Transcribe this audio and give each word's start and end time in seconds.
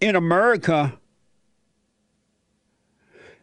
in 0.00 0.16
America, 0.16 0.98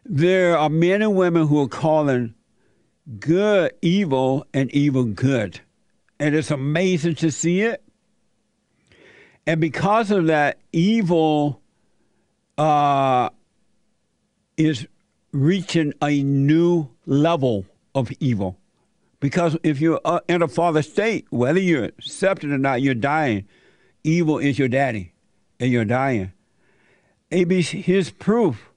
there 0.04 0.56
are 0.56 0.68
men 0.68 1.02
and 1.02 1.16
women 1.16 1.46
who 1.46 1.60
are 1.60 1.68
calling 1.68 2.34
good 3.18 3.72
evil 3.82 4.46
and 4.52 4.70
evil 4.72 5.04
good. 5.04 5.60
And 6.18 6.34
it's 6.34 6.50
amazing 6.50 7.16
to 7.16 7.30
see 7.30 7.62
it. 7.62 7.82
And 9.46 9.60
because 9.60 10.10
of 10.10 10.26
that, 10.26 10.58
evil 10.72 11.60
uh, 12.56 13.30
is 14.56 14.86
reaching 15.32 15.92
a 16.02 16.22
new 16.22 16.88
level 17.06 17.66
of 17.94 18.10
evil. 18.20 18.56
Because 19.20 19.56
if 19.62 19.80
you're 19.80 20.00
uh, 20.04 20.20
in 20.28 20.42
a 20.42 20.48
father 20.48 20.82
state, 20.82 21.26
whether 21.30 21.58
you're 21.58 21.84
accepted 21.84 22.50
or 22.50 22.58
not, 22.58 22.82
you're 22.82 22.94
dying. 22.94 23.46
Evil 24.02 24.38
is 24.38 24.58
your 24.58 24.68
daddy, 24.68 25.12
and 25.58 25.70
you're 25.70 25.84
dying. 25.84 26.32
ABC, 27.34 27.82
here's 27.82 28.10
proof 28.10 28.70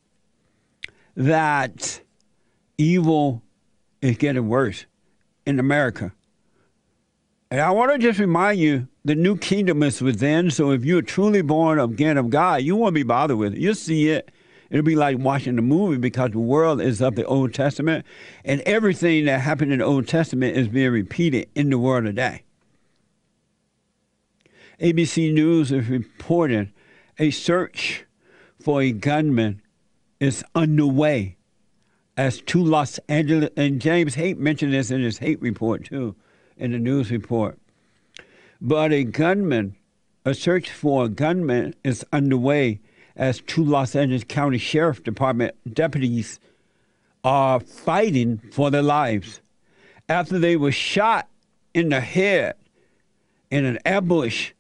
that 1.16 2.02
evil 2.80 3.44
is 4.02 4.18
getting 4.18 4.50
worse 4.50 4.88
in 5.46 5.60
America. 5.60 6.12
And 7.52 7.62
I 7.62 7.70
want 7.70 7.92
to 7.92 8.00
just 8.00 8.20
remind 8.20 8.60
you 8.60 8.88
the 9.06 9.14
new 9.14 9.38
kingdom 9.38 9.84
is 9.84 10.02
within. 10.02 10.50
So 10.50 10.72
if 10.72 10.84
you're 10.84 11.04
truly 11.04 11.44
born 11.44 11.80
again 11.80 12.18
of 12.18 12.32
God, 12.32 12.64
you 12.64 12.76
won't 12.76 12.96
be 12.96 13.04
bothered 13.04 13.38
with 13.38 13.54
it. 13.54 13.60
You'll 13.60 13.76
see 13.76 14.10
it. 14.10 14.32
It'll 14.72 14.84
be 14.84 14.96
like 14.96 15.20
watching 15.20 15.56
the 15.56 15.62
movie 15.62 15.98
because 15.98 16.32
the 16.32 16.40
world 16.40 16.82
is 16.82 17.00
of 17.00 17.14
the 17.14 17.26
Old 17.26 17.54
Testament, 17.54 18.08
and 18.44 18.62
everything 18.62 19.26
that 19.26 19.42
happened 19.42 19.72
in 19.72 19.80
the 19.80 19.86
Old 19.86 20.08
Testament 20.08 20.58
is 20.58 20.68
being 20.68 20.92
repeated 20.92 21.48
in 21.54 21.70
the 21.70 21.78
world 21.78 22.06
today. 22.06 22.42
ABC 24.82 25.32
News 25.32 25.72
is 25.72 25.88
reporting 25.88 26.74
a 27.20 27.30
search 27.30 28.07
for 28.68 28.82
a 28.82 28.92
gunman 28.92 29.62
is 30.20 30.44
underway 30.54 31.38
as 32.18 32.42
two 32.42 32.62
Los 32.62 32.98
Angeles, 33.08 33.50
and 33.56 33.80
James 33.80 34.16
Haight 34.16 34.38
mentioned 34.38 34.74
this 34.74 34.92
in 34.92 35.02
his 35.02 35.20
hate 35.20 35.42
report 35.42 35.86
too, 35.86 36.18
in 36.58 36.74
the 36.74 36.78
news 36.78 37.10
report. 37.10 37.58
But 38.60 38.92
a 38.92 39.06
gunman, 39.06 39.78
a 40.26 40.34
search 40.34 40.70
for 40.70 41.06
a 41.06 41.08
gunman 41.08 41.76
is 41.86 42.04
underway 42.12 42.82
as 43.16 43.40
two 43.40 43.64
Los 43.64 43.96
Angeles 43.96 44.26
County 44.26 44.58
Sheriff 44.58 45.02
Department 45.02 45.56
deputies 45.74 46.38
are 47.24 47.62
fighting 47.62 48.42
for 48.52 48.70
their 48.70 48.84
lives 48.84 49.40
after 50.10 50.38
they 50.38 50.58
were 50.58 50.74
shot 50.74 51.30
in 51.74 51.88
the 51.88 52.02
head 52.02 52.56
in 53.50 53.64
an 53.64 53.80
ambush 53.86 54.52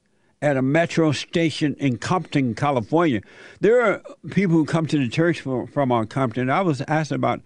at 0.42 0.58
a 0.58 0.62
metro 0.62 1.12
station 1.12 1.76
in 1.80 1.98
Compton, 1.98 2.54
California. 2.54 3.22
There 3.60 3.82
are 3.82 4.02
people 4.32 4.56
who 4.56 4.66
come 4.66 4.86
to 4.88 4.98
the 4.98 5.08
church 5.08 5.42
from, 5.42 5.68
from 5.68 5.92
our 5.92 6.06
Compton. 6.06 6.50
I 6.50 6.62
was 6.62 6.82
asked 6.82 7.12
about 7.12 7.42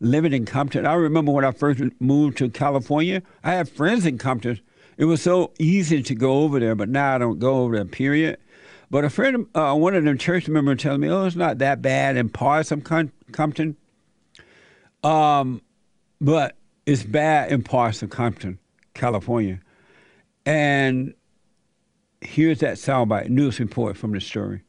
living 0.00 0.32
in 0.32 0.44
Compton. 0.44 0.84
I 0.84 0.94
remember 0.94 1.30
when 1.30 1.44
I 1.44 1.52
first 1.52 1.80
moved 2.00 2.38
to 2.38 2.50
California, 2.50 3.22
I 3.44 3.52
had 3.52 3.68
friends 3.68 4.04
in 4.04 4.18
Compton. 4.18 4.60
It 4.98 5.04
was 5.04 5.22
so 5.22 5.52
easy 5.58 6.02
to 6.02 6.14
go 6.14 6.42
over 6.42 6.58
there, 6.58 6.74
but 6.74 6.88
now 6.88 7.14
I 7.14 7.18
don't 7.18 7.38
go 7.38 7.60
over 7.60 7.76
there, 7.76 7.84
period. 7.84 8.38
But 8.90 9.04
a 9.04 9.10
friend, 9.10 9.46
uh, 9.54 9.74
one 9.74 9.94
of 9.94 10.04
them 10.04 10.18
church 10.18 10.48
members 10.48 10.82
telling 10.82 11.00
me, 11.00 11.08
oh, 11.08 11.24
it's 11.24 11.36
not 11.36 11.58
that 11.58 11.80
bad 11.80 12.16
in 12.16 12.28
parts 12.28 12.70
of 12.70 12.84
Compton. 12.84 13.76
Um, 15.02 15.62
but 16.20 16.56
it's 16.84 17.02
bad 17.02 17.50
in 17.52 17.62
parts 17.62 18.02
of 18.02 18.10
Compton, 18.10 18.58
California. 18.94 19.60
And 20.44 21.14
here's 22.24 22.60
that 22.60 22.74
soundbite 22.76 23.28
news 23.28 23.60
report 23.60 23.96
from 23.96 24.12
the 24.12 24.20
story. 24.20 24.62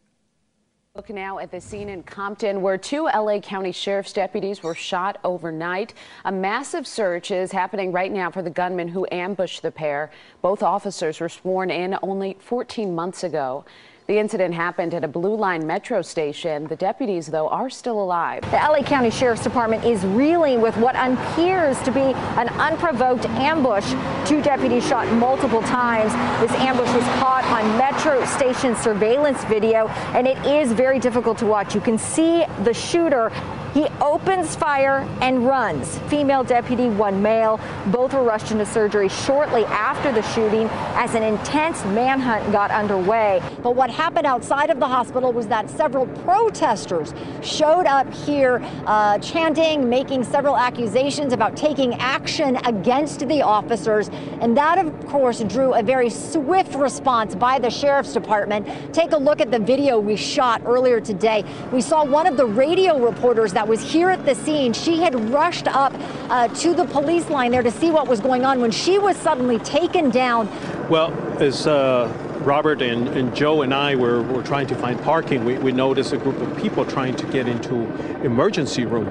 Look 0.96 1.10
now 1.10 1.40
at 1.40 1.50
the 1.50 1.60
scene 1.60 1.90
in 1.90 2.04
Compton 2.04 2.62
where 2.62 2.78
two 2.78 3.06
LA 3.06 3.40
County 3.40 3.72
Sheriff's 3.72 4.14
deputies 4.14 4.62
were 4.62 4.76
shot 4.76 5.18
overnight. 5.24 5.96
A 6.26 6.32
massive 6.32 6.86
search 6.86 7.32
is 7.32 7.52
happening 7.52 7.92
right 7.92 8.12
now 8.12 8.30
for 8.30 8.44
the 8.44 8.52
gunman 8.52 8.88
who 8.88 9.08
ambushed 9.12 9.64
the 9.64 9.72
pair. 9.72 10.12
Both 10.44 10.62
officers 10.62 11.20
were 11.20 11.30
sworn 11.30 11.72
in 11.72 11.98
only 12.04 12.38
14 12.40 12.94
months 12.94 13.24
ago. 13.24 13.66
The 14.06 14.20
incident 14.20 14.54
happened 14.54 14.94
at 14.94 15.06
a 15.06 15.08
Blue 15.08 15.34
Line 15.34 15.66
metro 15.66 16.02
station. 16.02 16.68
The 16.68 16.76
deputies, 16.76 17.28
though, 17.28 17.48
are 17.48 17.70
still 17.70 18.02
alive. 18.02 18.42
The 18.52 18.58
LA 18.58 18.84
County 18.84 19.10
Sheriff's 19.10 19.44
Department 19.44 19.86
is 19.86 20.06
reeling 20.06 20.60
with 20.60 20.76
what 20.76 20.96
appears 20.98 21.82
to 21.84 21.92
be 21.92 22.02
an 22.02 22.50
unprovoked 22.50 23.26
ambush. 23.26 23.90
Two 24.28 24.42
deputies 24.42 24.86
shot 24.86 25.08
multiple 25.14 25.62
times. 25.62 26.12
This 26.42 26.52
ambush 26.60 26.94
was 26.94 27.04
caught 27.20 27.46
on 27.46 27.78
metro 27.78 28.26
station 28.26 28.76
surveillance 28.76 29.42
video, 29.46 29.88
and 30.14 30.28
it 30.28 30.38
is 30.46 30.74
very 30.74 31.00
difficult 31.00 31.38
to 31.38 31.46
watch. 31.46 31.74
You 31.74 31.80
can 31.80 31.98
see 31.98 32.44
the 32.64 32.74
shooter 32.74 33.32
he 33.74 33.88
opens 34.02 34.56
fire 34.56 35.08
and 35.22 35.46
runs. 35.46 35.98
Female 36.10 36.44
deputy, 36.44 36.90
one 36.90 37.22
male. 37.22 37.60
Both 37.88 38.14
were 38.14 38.24
rushed 38.24 38.52
into 38.52 38.66
surgery 38.66 39.10
shortly 39.10 39.66
after 39.66 40.12
the 40.12 40.22
shooting 40.22 40.68
as 40.96 41.16
an 41.16 41.24
intense 41.24 41.84
manhunt 41.86 42.52
got 42.52 42.70
underway. 42.70 43.42
But 43.64 43.76
what 43.76 43.90
happened 43.90 44.28
outside 44.28 44.70
of 44.70 44.80
the 44.80 44.88
hospital 44.88 45.34
was 45.34 45.48
that 45.48 45.70
several 45.70 46.06
protesters 46.24 47.14
showed 47.42 47.88
up 47.88 48.12
here 48.14 48.62
uh, 48.86 49.18
chanting, 49.18 49.90
making 49.90 50.24
several 50.24 50.56
accusations 50.56 51.34
about 51.34 51.58
taking 51.58 51.96
action 51.96 52.58
against 52.66 53.28
the 53.28 53.42
officers. 53.42 54.10
And 54.42 54.56
that, 54.56 54.78
of 54.78 55.08
course, 55.08 55.42
drew 55.44 55.74
a 55.74 55.82
very 55.82 56.10
swift 56.10 56.76
response 56.76 57.34
by 57.34 57.58
the 57.58 57.70
sheriff's 57.70 58.14
department. 58.14 58.94
Take 58.94 59.14
a 59.14 59.18
look 59.18 59.42
at 59.42 59.50
the 59.50 59.60
video 59.60 60.00
we 60.00 60.16
shot 60.16 60.62
earlier 60.66 61.02
today. 61.02 61.44
We 61.72 61.82
saw 61.82 62.06
one 62.06 62.28
of 62.28 62.38
the 62.38 62.46
radio 62.46 63.00
reporters 63.00 63.54
that 63.54 63.63
was 63.64 63.82
here 63.82 64.10
at 64.10 64.26
the 64.26 64.36
scene. 64.36 64.74
She 64.74 65.02
had 65.02 65.16
rushed 65.30 65.68
up 65.68 65.94
uh, 66.30 66.48
to 66.50 66.74
the 66.74 66.86
police 66.86 67.30
line 67.30 67.52
there 67.52 67.64
to 67.64 67.72
see 67.72 67.92
what 67.92 68.08
was 68.08 68.20
going 68.20 68.46
on 68.46 68.62
when 68.62 68.72
she 68.72 69.00
was 69.00 69.18
suddenly 69.18 69.60
taken 69.60 70.10
down. 70.10 70.48
Well, 70.90 71.12
as 71.42 71.68
uh, 71.68 72.12
Robert 72.42 72.82
and, 72.82 73.08
and, 73.10 73.36
Joe 73.36 73.62
and 73.62 73.74
I 73.74 73.96
were, 73.96 74.22
were 74.24 74.44
trying 74.44 74.68
to 74.68 74.76
find 74.76 75.02
parking, 75.02 75.46
we, 75.46 75.58
we 75.58 75.72
noticed 75.72 76.14
a 76.14 76.18
group 76.18 76.40
of 76.42 76.58
people 76.58 76.86
trying 76.86 77.16
to 77.16 77.26
get 77.28 77.48
into 77.48 77.86
emergency 78.24 78.86
room. 78.86 79.08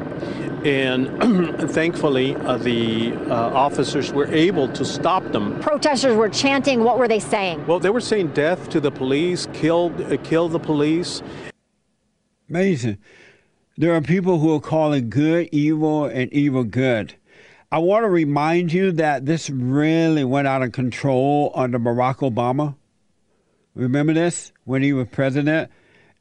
And 0.65 1.71
thankfully, 1.71 2.37
uh, 2.37 2.57
the 2.59 3.15
uh, 3.15 3.35
officers 3.35 4.13
were 4.13 4.27
able 4.27 4.69
to 4.69 4.85
stop 4.85 5.25
them. 5.33 5.59
Protesters 5.61 6.17
were 6.17 6.29
chanting. 6.29 6.85
What 6.85 6.99
were 6.99 7.09
they 7.09 7.19
saying? 7.19 7.67
Well, 7.67 7.81
they 7.81 7.91
were 7.91 8.01
saying 8.01 8.29
death 8.29 8.69
to 8.71 8.81
the 8.81 8.91
police, 8.91 9.49
kill, 9.53 9.93
uh, 10.11 10.17
kill 10.23 10.49
the 10.49 10.61
police. 10.61 11.23
Amazing. 12.49 12.99
There 13.83 13.97
are 13.97 14.01
people 14.01 14.39
who 14.39 14.55
are 14.55 14.61
calling 14.61 15.11
good 15.11 15.49
evil 15.51 16.05
and 16.05 16.33
evil 16.33 16.63
good. 16.63 17.17
I 17.73 17.79
want 17.79 18.05
to 18.05 18.09
remind 18.09 18.73
you 18.73 18.93
that 18.93 19.27
this 19.27 19.51
really 19.51 20.23
went 20.23 20.47
out 20.47 20.63
of 20.63 20.71
control 20.71 21.51
under 21.57 21.81
Barack 21.81 22.19
Obama. 22.19 22.77
Remember 23.75 24.13
this 24.13 24.53
when 24.63 24.85
he 24.85 24.93
was 24.93 25.09
president? 25.09 25.69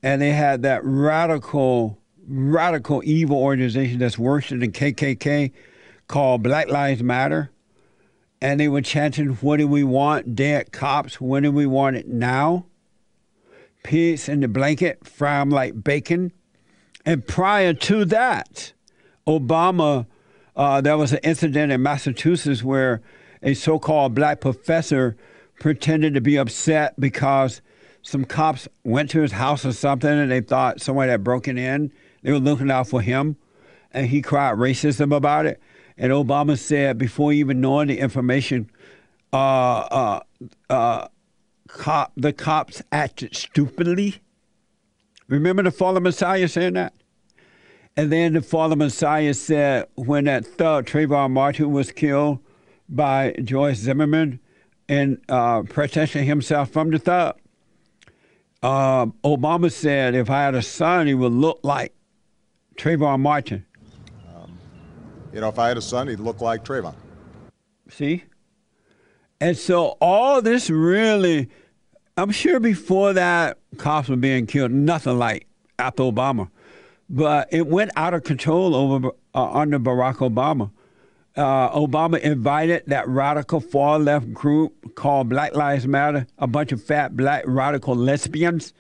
And 0.02 0.24
they 0.24 0.32
had 0.32 0.64
that 0.64 0.84
radical, 0.84 2.00
radical 2.28 3.04
evil 3.06 3.38
organization 3.38 4.00
that's 4.00 4.18
worse 4.18 4.50
than 4.50 4.58
the 4.58 4.68
KKK 4.68 5.52
called 6.08 6.42
Black 6.42 6.68
Lives 6.68 7.04
Matter. 7.04 7.52
And 8.42 8.60
they 8.60 8.70
were 8.70 8.82
chanting, 8.82 9.36
What 9.36 9.58
do 9.58 9.68
we 9.68 9.84
want? 9.84 10.36
Dead 10.36 10.72
cops. 10.72 11.22
When 11.22 11.44
do 11.44 11.52
we 11.52 11.68
want 11.68 11.96
it 11.96 12.08
now? 12.08 12.66
Pigs 13.84 14.28
in 14.28 14.40
the 14.40 14.48
blanket, 14.48 15.06
fry 15.06 15.38
them 15.38 15.52
like 15.52 15.84
bacon. 15.84 16.32
And 17.06 17.26
prior 17.26 17.74
to 17.74 18.06
that, 18.06 18.74
Obama, 19.28 20.06
uh, 20.56 20.82
there 20.82 20.98
was 20.98 21.14
an 21.14 21.20
incident 21.24 21.72
in 21.72 21.82
Massachusetts 21.82 22.64
where 22.64 23.02
a 23.42 23.54
so 23.54 23.80
called 23.80 24.14
black 24.14 24.40
professor 24.40 25.18
pretended 25.60 26.14
to 26.14 26.22
be 26.22 26.38
upset 26.38 27.00
because 27.00 27.62
some 28.02 28.26
cops 28.26 28.68
went 28.84 29.10
to 29.12 29.22
his 29.22 29.32
house 29.32 29.66
or 29.66 29.72
something 29.72 30.10
and 30.10 30.32
they 30.32 30.42
thought 30.42 30.82
someone 30.82 31.08
had 31.08 31.24
broken 31.24 31.58
in. 31.58 31.92
They 32.24 32.32
were 32.32 32.40
looking 32.40 32.72
out 32.72 32.88
for 32.88 33.02
him. 33.02 33.38
And 33.92 34.08
he 34.08 34.22
cried 34.22 34.58
racism 34.58 35.16
about 35.16 35.46
it. 35.46 35.60
And 35.98 36.12
Obama 36.12 36.58
said, 36.58 36.98
before 36.98 37.34
even 37.34 37.62
knowing 37.62 37.88
the 37.88 38.00
information, 38.00 38.70
uh, 39.34 39.80
uh, 39.80 40.20
uh, 40.70 41.08
cop, 41.68 42.14
the 42.16 42.34
cops 42.34 42.82
acted 42.92 43.36
stupidly 43.36 44.22
Remember 45.32 45.64
the 45.64 45.72
fallen 45.72 46.04
Messiah 46.04 46.46
saying 46.50 46.74
that? 46.74 46.94
And 47.96 48.12
then 48.12 48.34
the 48.34 48.42
fallen 48.42 48.80
Messiah 48.80 49.34
said 49.34 49.88
when 49.96 50.26
that 50.26 50.46
thug, 50.46 50.86
Trayvon 50.86 51.32
Martin, 51.32 51.72
was 51.72 51.90
killed 51.90 52.40
by 52.90 53.34
George 53.42 53.78
Zimmerman 53.78 54.42
and 54.90 55.22
uh, 55.30 55.62
protecting 55.62 56.26
himself 56.26 56.70
from 56.72 56.92
the 56.92 57.00
thug, 57.00 57.40
uh, 58.62 59.06
Obama 59.24 59.72
said 59.72 60.16
if 60.16 60.30
I 60.30 60.44
had 60.44 60.54
a 60.54 60.62
son, 60.62 61.08
he 61.08 61.14
would 61.14 61.32
look 61.32 61.62
like 61.64 61.94
Trayvon 62.76 63.22
Martin. 63.22 63.66
Um, 64.36 64.60
you 65.32 65.40
know, 65.40 65.48
if 65.48 65.58
I 65.58 65.70
had 65.70 65.78
a 65.78 65.82
son, 65.82 66.10
he'd 66.10 66.20
look 66.20 66.42
like 66.42 66.66
Trayvon. 66.66 66.96
See? 67.90 68.26
And 69.40 69.58
so 69.58 69.98
all 70.02 70.42
this 70.42 70.70
really 70.70 71.50
I'm 72.22 72.30
sure 72.30 72.60
before 72.60 73.14
that, 73.14 73.58
cops 73.78 74.08
were 74.08 74.16
being 74.16 74.46
killed, 74.46 74.72
nothing 74.72 75.18
like 75.18 75.48
after 75.80 76.04
Obama. 76.04 76.52
But 77.10 77.48
it 77.52 77.66
went 77.66 77.90
out 77.96 78.14
of 78.14 78.24
control 78.24 78.76
over 78.76 79.10
uh, 79.34 79.52
under 79.52 79.80
Barack 79.80 80.18
Obama. 80.18 80.70
Uh, 81.36 81.76
Obama 81.76 82.20
invited 82.20 82.84
that 82.86 83.08
radical 83.08 83.60
far 83.60 83.98
left 83.98 84.32
group 84.32 84.94
called 84.94 85.30
Black 85.30 85.56
Lives 85.56 85.88
Matter, 85.88 86.28
a 86.38 86.46
bunch 86.46 86.72
of 86.72 86.84
fat 86.84 87.18
black 87.18 87.44
radical 87.48 87.96
lesbians, 87.96 88.72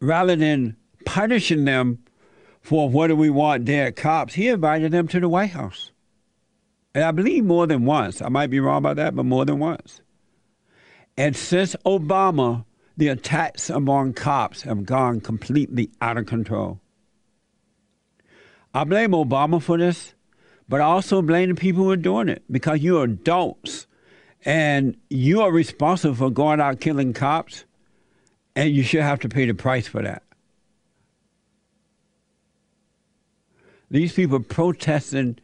rather 0.00 0.34
than 0.34 0.76
punishing 1.06 1.66
them 1.66 2.00
for 2.62 2.90
what 2.90 3.06
do 3.06 3.14
we 3.14 3.30
want 3.30 3.64
dead 3.64 3.94
cops, 3.94 4.34
he 4.34 4.48
invited 4.48 4.90
them 4.90 5.06
to 5.06 5.20
the 5.20 5.28
White 5.28 5.50
House. 5.50 5.92
And 6.96 7.04
I 7.04 7.12
believe 7.12 7.44
more 7.44 7.68
than 7.68 7.84
once. 7.84 8.20
I 8.20 8.28
might 8.28 8.50
be 8.50 8.58
wrong 8.58 8.78
about 8.78 8.96
that, 8.96 9.14
but 9.14 9.24
more 9.24 9.44
than 9.44 9.60
once. 9.60 10.00
And 11.20 11.36
since 11.36 11.76
Obama, 11.84 12.64
the 12.96 13.08
attacks 13.08 13.68
among 13.68 14.14
cops 14.14 14.62
have 14.62 14.86
gone 14.86 15.20
completely 15.20 15.90
out 16.00 16.16
of 16.16 16.24
control. 16.24 16.80
I 18.72 18.84
blame 18.84 19.10
Obama 19.10 19.60
for 19.60 19.76
this, 19.76 20.14
but 20.66 20.80
I 20.80 20.84
also 20.84 21.20
blame 21.20 21.50
the 21.50 21.54
people 21.56 21.84
who 21.84 21.90
are 21.90 21.96
doing 21.96 22.30
it 22.30 22.42
because 22.50 22.80
you're 22.80 23.04
adults 23.04 23.86
and 24.46 24.96
you 25.10 25.42
are 25.42 25.52
responsible 25.52 26.14
for 26.14 26.30
going 26.30 26.58
out 26.58 26.80
killing 26.80 27.12
cops, 27.12 27.66
and 28.56 28.70
you 28.70 28.82
should 28.82 29.02
have 29.02 29.20
to 29.20 29.28
pay 29.28 29.44
the 29.44 29.52
price 29.52 29.86
for 29.86 30.00
that. 30.00 30.22
These 33.90 34.14
people 34.14 34.40
protesting 34.40 35.38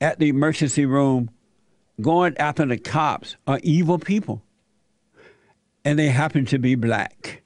at 0.00 0.18
the 0.18 0.30
emergency 0.30 0.86
room, 0.86 1.28
going 2.00 2.38
after 2.38 2.64
the 2.64 2.78
cops, 2.78 3.36
are 3.46 3.60
evil 3.62 3.98
people. 3.98 4.42
And 5.84 5.98
they 5.98 6.08
happen 6.08 6.44
to 6.46 6.58
be 6.58 6.74
black. 6.74 7.42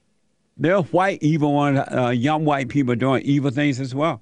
They're 0.57 0.81
white, 0.81 1.21
evil 1.21 1.53
ones, 1.53 1.79
uh, 1.91 2.09
young 2.09 2.45
white 2.45 2.69
people 2.69 2.95
doing 2.95 3.23
evil 3.23 3.51
things 3.51 3.79
as 3.79 3.93
well 3.93 4.21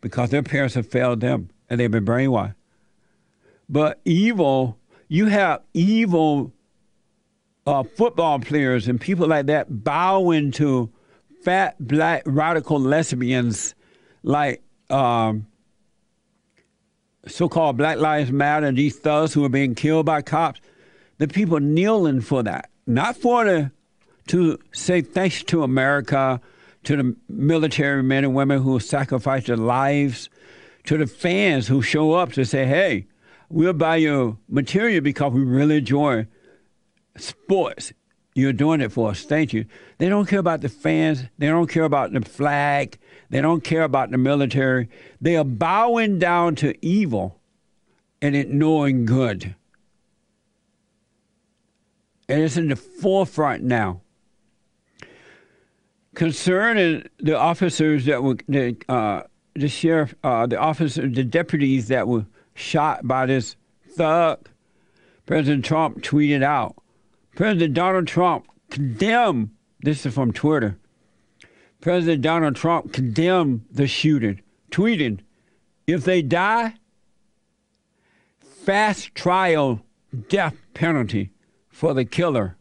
because 0.00 0.30
their 0.30 0.42
parents 0.42 0.74
have 0.74 0.86
failed 0.86 1.20
them 1.20 1.50
and 1.68 1.80
they've 1.80 1.90
been 1.90 2.04
brainwashed. 2.04 2.54
But 3.68 4.00
evil, 4.04 4.78
you 5.08 5.26
have 5.26 5.62
evil 5.74 6.52
uh, 7.66 7.82
football 7.82 8.38
players 8.40 8.88
and 8.88 9.00
people 9.00 9.26
like 9.26 9.46
that 9.46 9.84
bowing 9.84 10.50
to 10.52 10.90
fat 11.44 11.76
black 11.78 12.22
radical 12.26 12.80
lesbians 12.80 13.74
like 14.22 14.62
um, 14.90 15.46
so-called 17.26 17.76
Black 17.76 17.98
Lives 17.98 18.32
Matter, 18.32 18.72
these 18.72 18.98
thugs 18.98 19.32
who 19.32 19.44
are 19.44 19.50
being 19.50 19.74
killed 19.74 20.06
by 20.06 20.22
cops, 20.22 20.60
the 21.18 21.28
people 21.28 21.60
kneeling 21.60 22.20
for 22.20 22.42
that, 22.42 22.69
not 22.90 23.16
for 23.16 23.44
the 23.44 23.70
to 24.26 24.58
say 24.72 25.00
thanks 25.00 25.42
to 25.44 25.62
America, 25.62 26.40
to 26.84 26.96
the 26.96 27.16
military 27.28 28.02
men 28.02 28.24
and 28.24 28.34
women 28.34 28.62
who 28.62 28.78
sacrificed 28.80 29.46
their 29.46 29.56
lives, 29.56 30.28
to 30.84 30.98
the 30.98 31.06
fans 31.06 31.68
who 31.68 31.82
show 31.82 32.12
up 32.12 32.32
to 32.32 32.44
say, 32.44 32.64
"Hey, 32.66 33.06
we'll 33.48 33.72
buy 33.72 33.96
your 33.96 34.38
material 34.48 35.00
because 35.00 35.32
we 35.32 35.42
really 35.42 35.78
enjoy 35.78 36.26
sports. 37.16 37.92
You're 38.34 38.52
doing 38.52 38.80
it 38.80 38.92
for 38.92 39.10
us. 39.10 39.24
Thank 39.24 39.52
you." 39.52 39.64
They 39.98 40.08
don't 40.08 40.28
care 40.28 40.38
about 40.38 40.60
the 40.60 40.68
fans. 40.68 41.24
They 41.38 41.48
don't 41.48 41.68
care 41.68 41.84
about 41.84 42.12
the 42.12 42.20
flag. 42.20 42.98
They 43.30 43.40
don't 43.40 43.64
care 43.64 43.82
about 43.82 44.10
the 44.10 44.18
military. 44.18 44.88
They 45.20 45.36
are 45.36 45.44
bowing 45.44 46.18
down 46.18 46.54
to 46.56 46.74
evil 46.84 47.40
and 48.22 48.36
ignoring 48.36 49.06
good. 49.06 49.54
And 52.30 52.44
it's 52.44 52.56
in 52.56 52.68
the 52.68 52.76
forefront 52.76 53.64
now. 53.64 54.02
Concerning 56.14 57.08
the 57.18 57.36
officers 57.36 58.04
that 58.04 58.22
were, 58.22 58.36
the, 58.46 58.76
uh, 58.88 59.22
the 59.56 59.66
sheriff, 59.66 60.14
uh, 60.22 60.46
the 60.46 60.56
officers, 60.56 61.12
the 61.12 61.24
deputies 61.24 61.88
that 61.88 62.06
were 62.06 62.26
shot 62.54 63.04
by 63.04 63.26
this 63.26 63.56
thug, 63.96 64.48
President 65.26 65.64
Trump 65.64 66.02
tweeted 66.02 66.44
out. 66.44 66.76
President 67.34 67.74
Donald 67.74 68.06
Trump 68.06 68.46
condemned, 68.70 69.50
this 69.80 70.06
is 70.06 70.14
from 70.14 70.32
Twitter, 70.32 70.78
President 71.80 72.22
Donald 72.22 72.54
Trump 72.54 72.92
condemned 72.92 73.64
the 73.72 73.88
shooting, 73.88 74.40
tweeting, 74.70 75.18
if 75.88 76.04
they 76.04 76.22
die, 76.22 76.74
fast 78.40 79.16
trial 79.16 79.80
death 80.28 80.54
penalty 80.74 81.32
for 81.70 81.94
the 81.94 82.04
killer. 82.04 82.56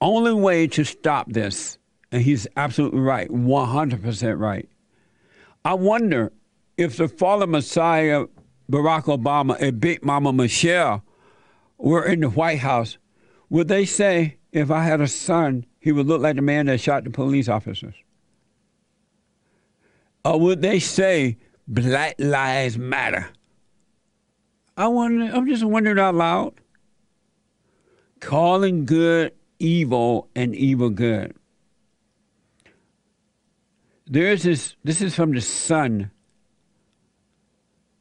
Only 0.00 0.34
way 0.34 0.66
to 0.68 0.84
stop 0.84 1.32
this, 1.32 1.78
and 2.12 2.22
he's 2.22 2.46
absolutely 2.56 3.00
right, 3.00 3.28
100% 3.30 4.38
right. 4.38 4.68
I 5.64 5.74
wonder 5.74 6.32
if 6.76 6.96
the 6.96 7.08
fallen 7.08 7.50
Messiah, 7.50 8.26
Barack 8.70 9.04
Obama, 9.04 9.56
and 9.60 9.80
Big 9.80 10.04
Mama 10.04 10.32
Michelle 10.32 11.02
were 11.78 12.04
in 12.04 12.20
the 12.20 12.30
White 12.30 12.60
House, 12.60 12.98
would 13.50 13.68
they 13.68 13.84
say, 13.84 14.36
if 14.52 14.70
I 14.70 14.84
had 14.84 15.00
a 15.00 15.08
son, 15.08 15.66
he 15.80 15.92
would 15.92 16.06
look 16.06 16.20
like 16.20 16.36
the 16.36 16.42
man 16.42 16.66
that 16.66 16.80
shot 16.80 17.04
the 17.04 17.10
police 17.10 17.48
officers? 17.48 17.94
Or 20.24 20.38
would 20.38 20.62
they 20.62 20.78
say 20.78 21.38
Black 21.66 22.16
Lives 22.18 22.78
Matter? 22.78 23.28
I 24.78 24.86
wonder. 24.86 25.30
I'm 25.34 25.46
just 25.46 25.64
wondering 25.64 25.98
out 25.98 26.14
loud. 26.14 26.54
Calling 28.20 28.86
good 28.86 29.34
evil 29.58 30.28
and 30.34 30.54
evil 30.54 30.88
good. 30.88 31.34
There's 34.06 34.44
this. 34.44 34.76
This 34.82 35.02
is 35.02 35.14
from 35.14 35.32
the 35.32 35.42
Sun. 35.42 36.10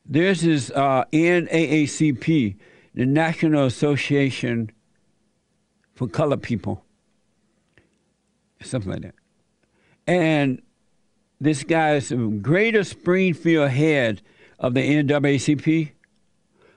There's 0.05 0.39
this 0.39 0.71
uh, 0.71 1.03
NAACP, 1.11 2.55
the 2.93 3.05
National 3.05 3.65
Association 3.65 4.71
for 5.93 6.07
Colored 6.07 6.41
People 6.41 6.85
something 8.65 8.91
like 8.91 9.01
that. 9.01 9.15
And 10.05 10.61
this 11.39 11.63
guy 11.63 11.95
is 11.95 12.09
the 12.09 12.15
Greater 12.15 12.83
Springfield 12.83 13.69
head 13.69 14.21
of 14.59 14.73
the 14.73 14.81
NAACP, 14.81 15.91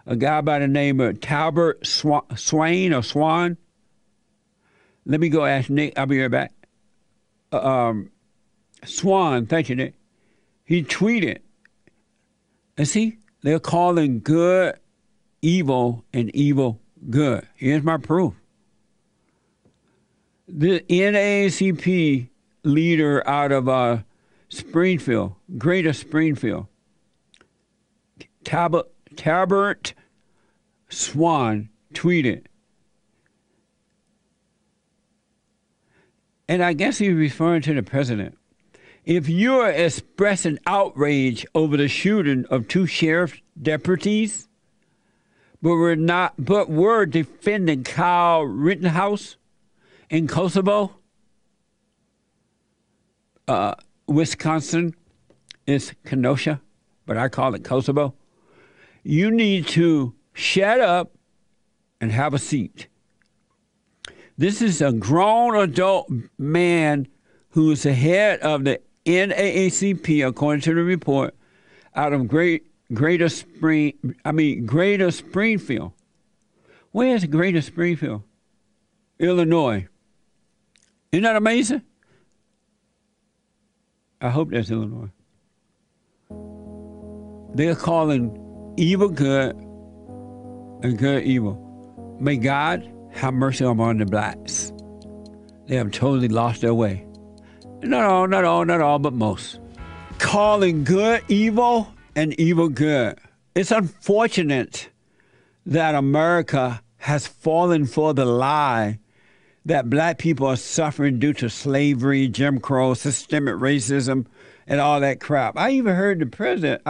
a 0.06 0.16
guy 0.16 0.40
by 0.40 0.58
the 0.58 0.68
name 0.68 1.00
of 1.00 1.20
Talbert 1.20 1.86
Swain 1.86 2.92
or 2.92 3.02
Swan. 3.02 3.56
Let 5.06 5.20
me 5.20 5.28
go 5.28 5.44
ask 5.44 5.70
Nick. 5.70 5.98
I'll 5.98 6.06
be 6.06 6.20
right 6.20 6.30
back. 6.30 6.52
Uh, 7.52 7.58
um, 7.58 8.10
Swan, 8.84 9.46
thank 9.46 9.68
you, 9.68 9.76
Nick. 9.76 9.94
He 10.64 10.82
tweeted, 10.82 11.38
and 12.76 12.86
see, 12.86 13.18
they're 13.42 13.58
calling 13.58 14.20
good 14.20 14.78
evil 15.42 16.04
and 16.12 16.34
evil 16.34 16.80
good. 17.08 17.46
Here's 17.56 17.82
my 17.82 17.96
proof 17.96 18.34
the 20.46 20.80
NAACP 20.88 22.28
leader 22.64 23.26
out 23.28 23.52
of 23.52 23.68
uh, 23.68 23.98
Springfield, 24.48 25.34
Greater 25.56 25.92
Springfield, 25.92 26.66
Tab- 28.44 28.86
Tabert 29.20 29.92
Swan 30.88 31.68
tweeted, 31.92 32.46
and 36.48 36.64
I 36.64 36.72
guess 36.72 36.96
he's 36.96 37.12
referring 37.12 37.60
to 37.62 37.74
the 37.74 37.82
president. 37.82 38.38
If 39.04 39.28
you're 39.28 39.68
expressing 39.68 40.58
outrage 40.66 41.44
over 41.54 41.76
the 41.76 41.86
shooting 41.86 42.46
of 42.48 42.66
two 42.66 42.86
sheriff 42.86 43.38
deputies, 43.60 44.48
but 45.60 45.74
we're 45.74 45.96
not, 45.96 46.32
but 46.38 46.70
we're 46.70 47.04
defending 47.04 47.84
Kyle 47.84 48.44
Rittenhouse 48.44 49.36
in 50.08 50.28
Kosovo, 50.28 50.96
uh, 53.46 53.74
Wisconsin 54.06 54.94
is 55.66 55.92
Kenosha, 56.06 56.62
but 57.04 57.18
I 57.18 57.28
call 57.28 57.54
it 57.54 57.64
Kosovo. 57.64 58.14
You 59.02 59.30
need 59.30 59.66
to 59.68 60.14
shut 60.32 60.80
up 60.80 61.12
and 62.00 62.12
have 62.12 62.34
a 62.34 62.38
seat. 62.38 62.88
This 64.36 64.62
is 64.62 64.80
a 64.80 64.92
grown 64.92 65.54
adult 65.56 66.10
man 66.38 67.06
who 67.50 67.70
is 67.72 67.82
the 67.82 67.92
head 67.92 68.40
of 68.40 68.64
the 68.64 68.80
NAACP, 69.04 70.26
according 70.26 70.62
to 70.62 70.74
the 70.74 70.82
report, 70.82 71.34
out 71.94 72.12
of 72.12 72.28
Great 72.28 72.66
Greater 72.92 73.28
Spring. 73.28 73.94
I 74.24 74.32
mean 74.32 74.66
Greater 74.66 75.10
Springfield. 75.10 75.92
Where 76.92 77.14
is 77.14 77.24
Greater 77.26 77.60
Springfield? 77.60 78.22
Illinois. 79.18 79.86
Isn't 81.12 81.24
that 81.24 81.36
amazing? 81.36 81.82
I 84.20 84.30
hope 84.30 84.50
that's 84.50 84.70
Illinois. 84.70 85.10
They're 87.54 87.74
calling 87.74 88.49
evil 88.76 89.08
good 89.08 89.54
and 90.82 90.98
good 90.98 91.24
evil. 91.24 91.66
May 92.20 92.36
God 92.36 92.90
have 93.12 93.34
mercy 93.34 93.64
on 93.64 93.98
the 93.98 94.06
blacks. 94.06 94.72
They 95.66 95.76
have 95.76 95.90
totally 95.90 96.28
lost 96.28 96.60
their 96.60 96.74
way. 96.74 97.06
Not 97.82 98.04
all, 98.04 98.28
not 98.28 98.44
all, 98.44 98.64
not 98.64 98.80
all, 98.80 98.98
but 98.98 99.12
most. 99.12 99.60
Calling 100.18 100.84
good 100.84 101.22
evil 101.28 101.88
and 102.14 102.38
evil 102.38 102.68
good. 102.68 103.18
It's 103.54 103.70
unfortunate 103.70 104.90
that 105.66 105.94
America 105.94 106.82
has 106.98 107.26
fallen 107.26 107.86
for 107.86 108.12
the 108.12 108.24
lie 108.24 108.98
that 109.64 109.90
black 109.90 110.18
people 110.18 110.46
are 110.46 110.56
suffering 110.56 111.18
due 111.18 111.32
to 111.34 111.50
slavery, 111.50 112.28
Jim 112.28 112.60
Crow, 112.60 112.94
systemic 112.94 113.54
racism, 113.54 114.26
and 114.66 114.80
all 114.80 115.00
that 115.00 115.20
crap. 115.20 115.56
I 115.56 115.70
even 115.70 115.94
heard 115.94 116.18
the 116.18 116.26
president, 116.26 116.82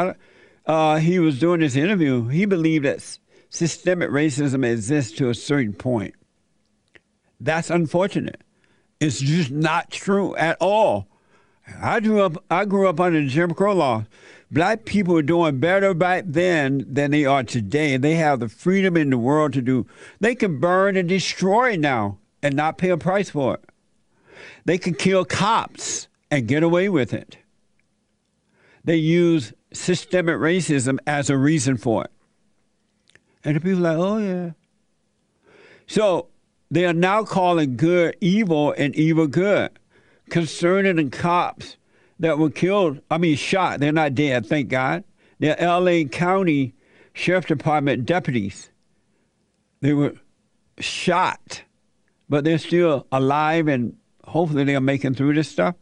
uh, 0.67 0.97
he 0.97 1.19
was 1.19 1.39
doing 1.39 1.61
this 1.61 1.77
interview, 1.77 2.29
he 2.29 2.45
believed 2.45 2.85
that 2.85 3.19
systemic 3.49 4.11
racism 4.11 4.65
exists 4.65 5.17
to 5.19 5.29
a 5.29 5.35
certain 5.35 5.73
point. 5.73 6.15
That's 7.41 7.71
unfortunate. 7.71 8.43
It's 9.01 9.19
just 9.21 9.51
not 9.51 9.91
true 9.91 10.37
at 10.37 10.57
all. 10.61 11.09
I 11.81 12.01
grew 12.01 12.23
up 12.23 12.45
I 12.51 12.65
grew 12.65 12.89
up 12.89 13.01
under 13.01 13.25
Jim 13.27 13.55
Crow 13.55 13.75
law. 13.75 14.05
Black 14.51 14.85
people 14.85 15.15
were 15.15 15.23
doing 15.23 15.61
better 15.61 15.95
back 15.95 16.25
then 16.27 16.85
than 16.87 17.13
they 17.13 17.25
are 17.25 17.45
today. 17.45 17.97
They 17.97 18.17
have 18.17 18.41
the 18.41 18.49
freedom 18.49 18.97
in 18.97 19.11
the 19.11 19.19
world 19.19 19.53
to 19.53 19.63
do. 19.63 19.87
They 20.19 20.35
can 20.35 20.59
burn 20.59 20.97
and 20.97 21.09
destroy 21.09 21.77
now 21.77 22.19
and 22.43 22.57
not 22.57 22.77
pay 22.77 22.91
a 22.91 22.97
price 22.97 23.31
for 23.31 23.55
it. 23.55 23.65
They 24.65 24.77
can 24.77 24.95
kill 24.95 25.25
cops 25.25 26.09
and 26.31 26.49
get 26.49 26.63
away 26.63 26.89
with 26.89 27.15
it. 27.15 27.39
They 28.85 28.97
use 28.97 29.53
systemic 29.73 30.37
racism 30.37 30.99
as 31.07 31.31
a 31.31 31.37
reason 31.37 31.77
for 31.77 32.05
it. 32.05 32.11
And 33.45 33.57
the 33.57 33.61
people 33.61 33.87
are 33.87 33.97
like, 33.97 33.99
oh 33.99 34.19
yeah. 34.19 34.51
So 35.87 36.29
they 36.71 36.85
are 36.87 36.93
now 36.93 37.25
calling 37.25 37.77
good 37.77 38.17
evil 38.21 38.73
and 38.77 38.95
evil 38.95 39.27
good. 39.27 39.71
Concerning 40.29 40.97
the 40.97 41.09
cops 41.09 41.77
that 42.21 42.39
were 42.39 42.51
killed, 42.51 43.01
I 43.11 43.19
mean 43.19 43.37
shot, 43.37 43.81
they're 43.81 43.93
not 43.93 44.15
dead, 44.15 44.47
thank 44.47 44.69
God. 44.69 45.05
They're 45.39 45.57
LA 45.59 46.05
County 46.05 46.75
Sheriff 47.13 47.47
Department 47.47 48.07
deputies. 48.07 48.71
They 49.81 49.95
were 49.95 50.15
shot, 50.79 51.63
but 52.29 52.45
they're 52.45 52.59
still 52.59 53.07
alive 53.11 53.67
and 53.67 53.97
hopefully 54.25 54.65
they're 54.65 54.81
making 54.81 55.15
through 55.15 55.35
this 55.35 55.49
stuff. 55.49 55.75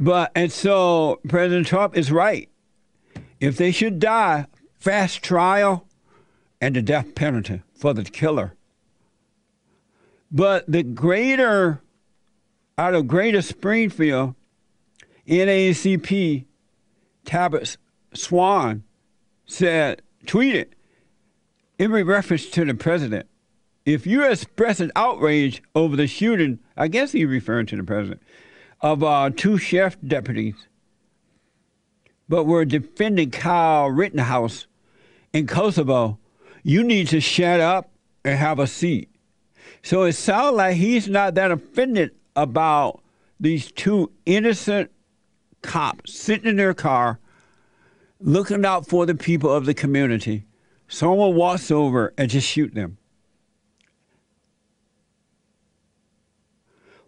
But 0.00 0.30
and 0.34 0.50
so 0.52 1.20
President 1.28 1.66
Trump 1.66 1.96
is 1.96 2.12
right. 2.12 2.48
If 3.40 3.56
they 3.56 3.70
should 3.70 3.98
die, 3.98 4.46
fast 4.78 5.22
trial 5.22 5.86
and 6.60 6.74
the 6.74 6.82
death 6.82 7.14
penalty 7.14 7.62
for 7.74 7.94
the 7.94 8.04
killer. 8.04 8.54
But 10.30 10.70
the 10.70 10.82
greater, 10.82 11.80
out 12.76 12.94
of 12.94 13.06
Greater 13.06 13.42
Springfield, 13.42 14.34
NAACP 15.26 16.44
Tabitha 17.24 17.76
Swan 18.14 18.84
said, 19.46 20.02
tweeted 20.24 20.68
in 21.78 21.92
reference 21.92 22.46
to 22.50 22.64
the 22.64 22.74
president, 22.74 23.26
if 23.86 24.06
you 24.06 24.24
express 24.24 24.80
an 24.80 24.92
outrage 24.96 25.62
over 25.74 25.96
the 25.96 26.06
shooting, 26.06 26.58
I 26.76 26.88
guess 26.88 27.12
he's 27.12 27.26
referring 27.26 27.66
to 27.66 27.76
the 27.76 27.84
president, 27.84 28.22
of 28.80 29.02
uh, 29.02 29.30
two 29.34 29.56
sheriff 29.58 29.96
deputies, 30.06 30.67
but 32.28 32.44
we're 32.44 32.64
defending 32.64 33.30
Kyle 33.30 33.88
Rittenhouse 33.88 34.66
in 35.32 35.46
Kosovo, 35.46 36.18
you 36.62 36.82
need 36.84 37.08
to 37.08 37.20
shut 37.20 37.60
up 37.60 37.90
and 38.24 38.38
have 38.38 38.58
a 38.58 38.66
seat. 38.66 39.10
So 39.82 40.02
it 40.02 40.12
sounds 40.14 40.56
like 40.56 40.76
he's 40.76 41.08
not 41.08 41.34
that 41.34 41.50
offended 41.50 42.12
about 42.36 43.00
these 43.40 43.70
two 43.72 44.10
innocent 44.26 44.90
cops 45.62 46.14
sitting 46.14 46.50
in 46.50 46.56
their 46.56 46.74
car 46.74 47.18
looking 48.20 48.64
out 48.64 48.86
for 48.86 49.06
the 49.06 49.14
people 49.14 49.52
of 49.52 49.64
the 49.66 49.74
community. 49.74 50.44
Someone 50.88 51.34
walks 51.34 51.70
over 51.70 52.12
and 52.16 52.30
just 52.30 52.48
shoot 52.48 52.74
them. 52.74 52.98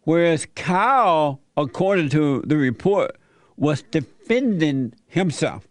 Whereas 0.02 0.46
Kyle, 0.54 1.40
according 1.56 2.08
to 2.10 2.42
the 2.46 2.56
report, 2.56 3.19
was 3.60 3.82
defending 3.82 4.94
himself. 5.06 5.68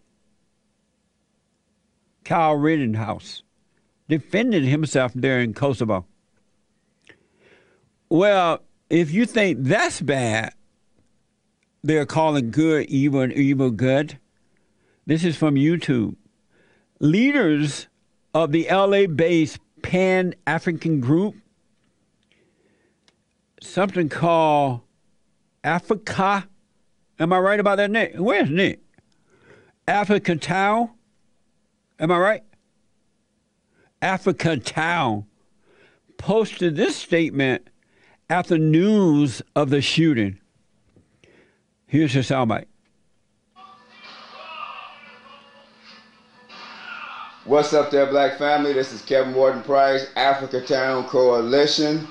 Kyle 2.23 2.53
Rittenhouse 2.53 3.41
defended 4.07 4.63
himself 4.63 5.11
there 5.15 5.39
in 5.39 5.55
Kosovo. 5.55 6.05
Well, 8.07 8.61
if 8.91 9.11
you 9.11 9.25
think 9.25 9.63
that's 9.63 10.01
bad, 10.01 10.53
they're 11.83 12.05
calling 12.05 12.51
good 12.51 12.85
evil 12.89 13.21
and 13.21 13.33
evil 13.33 13.71
good. 13.71 14.19
This 15.07 15.23
is 15.23 15.35
from 15.35 15.55
YouTube. 15.55 16.15
Leaders 16.99 17.87
of 18.35 18.51
the 18.51 18.67
LA 18.69 19.07
based 19.07 19.57
Pan 19.81 20.35
African 20.45 20.99
group, 20.99 21.35
something 23.59 24.09
called 24.09 24.81
Africa. 25.63 26.47
Am 27.19 27.33
I 27.33 27.39
right 27.39 27.59
about 27.59 27.75
that, 27.75 27.91
Nick? 27.91 28.13
Where's 28.15 28.49
Nick? 28.49 28.79
Africa 29.87 30.37
Town. 30.37 30.91
Am 31.99 32.11
I 32.11 32.17
right? 32.17 32.43
Africa 34.01 34.55
Town 34.55 35.25
posted 36.17 36.77
this 36.77 36.95
statement 36.95 37.67
after 38.29 38.57
news 38.57 39.41
of 39.55 39.69
the 39.69 39.81
shooting. 39.81 40.39
Here's 41.87 42.13
the 42.13 42.21
soundbite. 42.21 42.67
What's 47.43 47.73
up 47.73 47.89
there, 47.89 48.05
Black 48.05 48.37
family? 48.37 48.73
This 48.73 48.93
is 48.93 49.01
Kevin 49.01 49.33
Warden 49.33 49.63
Price, 49.63 50.07
Africa 50.15 50.61
Town 50.61 51.05
Coalition. 51.07 52.07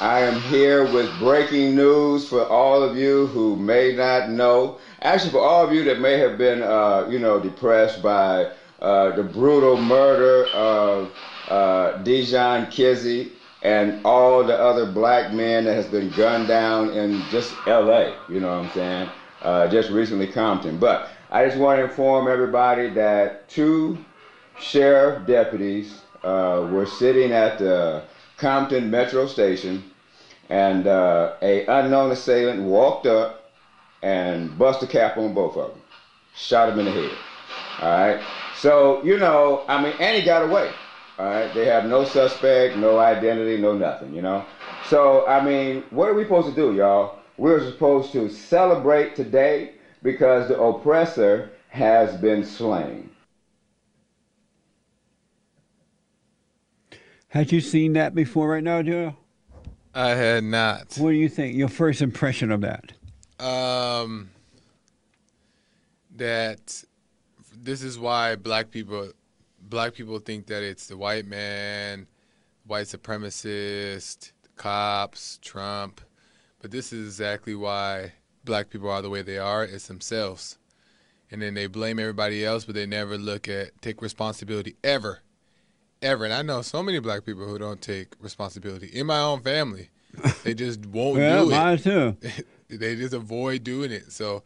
I 0.00 0.20
am 0.22 0.40
here 0.40 0.84
with 0.84 1.18
breaking 1.20 1.76
news 1.76 2.28
for 2.28 2.44
all 2.46 2.82
of 2.82 2.96
you 2.96 3.28
who 3.28 3.56
may 3.56 3.92
not 3.92 4.28
know. 4.28 4.78
Actually, 5.02 5.30
for 5.32 5.40
all 5.40 5.64
of 5.64 5.72
you 5.72 5.84
that 5.84 6.00
may 6.00 6.18
have 6.18 6.36
been, 6.36 6.62
uh, 6.62 7.06
you 7.08 7.18
know, 7.18 7.40
depressed 7.40 8.02
by 8.02 8.48
uh, 8.80 9.10
the 9.12 9.22
brutal 9.22 9.78
murder 9.78 10.44
of 10.54 11.10
uh, 11.48 11.92
Dijon 12.02 12.66
Kizzee 12.66 13.28
and 13.62 13.94
all 14.04 14.44
the 14.44 14.58
other 14.60 14.84
black 14.84 15.32
men 15.32 15.64
that 15.64 15.74
has 15.74 15.86
been 15.86 16.10
gunned 16.10 16.48
down 16.48 16.90
in 16.90 17.28
just 17.28 17.54
L.A. 17.66 18.14
You 18.28 18.40
know 18.40 18.48
what 18.48 18.64
I'm 18.64 18.70
saying? 18.70 19.10
Uh, 19.42 19.68
just 19.68 19.90
recently 19.90 20.26
Compton. 20.26 20.78
But 20.78 21.06
I 21.30 21.44
just 21.44 21.56
want 21.56 21.78
to 21.78 21.82
inform 21.82 22.28
everybody 22.28 22.88
that 22.90 23.48
two 23.48 23.98
sheriff 24.56 25.24
deputies 25.24 26.02
uh, 26.24 26.62
were 26.66 26.86
sitting 26.86 27.32
at 27.32 27.58
the 27.58 28.02
Compton 28.36 28.90
Metro 28.90 29.26
Station, 29.26 29.84
and 30.48 30.86
uh, 30.86 31.34
a 31.42 31.64
unknown 31.66 32.10
assailant 32.10 32.62
walked 32.62 33.06
up 33.06 33.50
and 34.02 34.56
busted 34.58 34.88
a 34.88 34.92
cap 34.92 35.16
on 35.16 35.34
both 35.34 35.56
of 35.56 35.70
them, 35.70 35.82
shot 36.34 36.68
him 36.68 36.78
in 36.80 36.84
the 36.86 36.90
head. 36.90 37.18
All 37.80 37.88
right. 37.88 38.20
So 38.56 39.02
you 39.02 39.18
know, 39.18 39.64
I 39.68 39.82
mean, 39.82 39.94
and 39.98 40.16
he 40.16 40.24
got 40.24 40.42
away. 40.48 40.70
All 41.16 41.26
right, 41.26 41.54
they 41.54 41.64
have 41.66 41.84
no 41.84 42.04
suspect, 42.04 42.76
no 42.76 42.98
identity, 42.98 43.56
no 43.60 43.72
nothing, 43.72 44.12
you 44.12 44.20
know. 44.20 44.44
So 44.88 45.24
I 45.26 45.44
mean, 45.44 45.84
what 45.90 46.08
are 46.08 46.14
we 46.14 46.24
supposed 46.24 46.48
to 46.48 46.54
do, 46.54 46.74
y'all? 46.74 47.18
We're 47.36 47.64
supposed 47.64 48.12
to 48.12 48.28
celebrate 48.28 49.14
today 49.14 49.72
because 50.02 50.48
the 50.48 50.60
oppressor 50.60 51.50
has 51.68 52.16
been 52.20 52.44
slain. 52.44 53.10
Had 57.34 57.50
you 57.50 57.60
seen 57.60 57.94
that 57.94 58.14
before 58.14 58.50
right 58.50 58.62
now, 58.62 58.80
Joe? 58.80 59.16
I 59.92 60.10
had 60.10 60.44
not. 60.44 60.94
What 60.98 61.10
do 61.10 61.16
you 61.16 61.28
think? 61.28 61.56
Your 61.56 61.66
first 61.66 62.00
impression 62.00 62.52
of 62.52 62.60
that? 62.60 62.92
Um, 63.44 64.30
that 66.14 66.84
this 67.52 67.82
is 67.82 67.98
why 67.98 68.36
black 68.36 68.70
people 68.70 69.10
black 69.60 69.94
people 69.94 70.20
think 70.20 70.46
that 70.46 70.62
it's 70.62 70.86
the 70.86 70.96
white 70.96 71.26
man, 71.26 72.06
white 72.68 72.86
supremacist, 72.86 74.30
cops, 74.54 75.40
Trump, 75.42 76.00
but 76.62 76.70
this 76.70 76.92
is 76.92 77.08
exactly 77.08 77.56
why 77.56 78.12
black 78.44 78.70
people 78.70 78.88
are 78.88 79.02
the 79.02 79.10
way 79.10 79.22
they 79.22 79.38
are. 79.38 79.64
It's 79.64 79.88
themselves, 79.88 80.56
and 81.32 81.42
then 81.42 81.54
they 81.54 81.66
blame 81.66 81.98
everybody 81.98 82.44
else, 82.44 82.64
but 82.64 82.76
they 82.76 82.86
never 82.86 83.18
look 83.18 83.48
at 83.48 83.82
take 83.82 84.02
responsibility 84.02 84.76
ever, 84.84 85.22
ever. 86.04 86.24
And 86.24 86.34
I 86.34 86.42
know 86.42 86.62
so 86.62 86.82
many 86.82 86.98
black 87.00 87.24
people 87.24 87.46
who 87.46 87.58
don't 87.58 87.80
take 87.80 88.14
responsibility 88.20 88.86
in 88.86 89.06
my 89.06 89.18
own 89.18 89.40
family. 89.40 89.90
They 90.44 90.54
just 90.64 90.86
won't 90.86 91.16
well, 91.16 91.46
do 91.46 91.52
it. 91.52 91.56
Mine 91.56 91.78
too. 91.78 92.16
they 92.68 92.96
just 92.96 93.14
avoid 93.14 93.64
doing 93.64 93.90
it. 93.90 94.12
So 94.12 94.42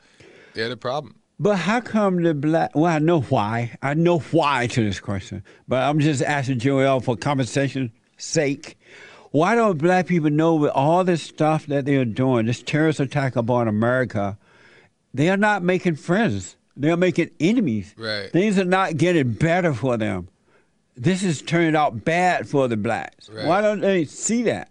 they're 0.54 0.68
the 0.68 0.76
problem. 0.76 1.16
But 1.40 1.56
how 1.56 1.80
come 1.80 2.22
the 2.22 2.34
black? 2.34 2.74
Well, 2.74 2.86
I 2.86 2.98
know 2.98 3.20
why. 3.20 3.76
I 3.80 3.94
know 3.94 4.18
why 4.18 4.66
to 4.68 4.82
this 4.82 4.98
question, 4.98 5.44
but 5.68 5.82
I'm 5.82 6.00
just 6.00 6.20
asking 6.22 6.58
Joel 6.58 7.00
for 7.00 7.16
conversation's 7.16 7.92
sake. 8.16 8.76
Why 9.30 9.54
don't 9.54 9.78
black 9.78 10.06
people 10.06 10.30
know 10.30 10.56
with 10.56 10.72
all 10.72 11.04
this 11.04 11.22
stuff 11.22 11.66
that 11.66 11.84
they 11.84 11.96
are 11.96 12.04
doing, 12.04 12.46
this 12.46 12.62
terrorist 12.62 12.98
attack 12.98 13.36
upon 13.36 13.68
America, 13.68 14.36
they 15.14 15.28
are 15.28 15.36
not 15.36 15.62
making 15.62 15.96
friends. 15.96 16.56
They 16.76 16.90
are 16.90 16.96
making 16.96 17.30
enemies. 17.38 17.94
Right. 17.96 18.30
Things 18.30 18.58
are 18.58 18.64
not 18.64 18.96
getting 18.96 19.32
better 19.32 19.74
for 19.74 19.96
them. 19.96 20.28
This 20.98 21.22
is 21.22 21.42
turning 21.42 21.76
out 21.76 22.04
bad 22.04 22.48
for 22.48 22.66
the 22.66 22.76
blacks. 22.76 23.28
Right. 23.28 23.46
Why 23.46 23.60
don't 23.60 23.80
they 23.80 24.04
see 24.04 24.42
that? 24.44 24.70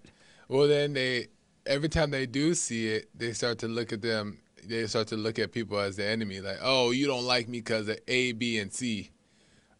Well, 0.50 0.68
then 0.68 0.94
they 0.94 1.28
every 1.66 1.90
time 1.90 2.12
they 2.12 2.26
do 2.26 2.54
see 2.54 2.90
it, 2.90 3.10
they 3.16 3.32
start 3.34 3.60
to 3.60 3.68
look 3.68 3.94
at 3.94 4.02
them. 4.02 4.40
They 4.66 4.86
start 4.88 5.08
to 5.08 5.16
look 5.16 5.40
at 5.40 5.54
people 5.54 5.80
as 5.80 5.96
the 5.96 6.06
enemy, 6.06 6.42
like, 6.42 6.58
oh, 6.62 6.92
you 6.92 7.08
don't 7.08 7.24
like 7.24 7.48
me 7.48 7.60
because 7.60 7.88
of 7.88 7.98
A, 8.10 8.34
B, 8.34 8.60
and 8.60 8.74
C, 8.74 9.12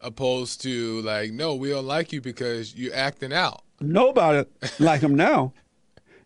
opposed 0.00 0.62
to 0.62 1.02
like, 1.02 1.32
no, 1.32 1.54
we 1.54 1.68
don't 1.68 1.86
like 1.86 2.12
you 2.12 2.22
because 2.22 2.74
you're 2.74 2.94
acting 2.94 3.32
out. 3.32 3.62
Nobody 3.80 4.48
like 4.78 5.02
them 5.02 5.14
now. 5.14 5.52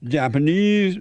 Japanese, 0.04 0.98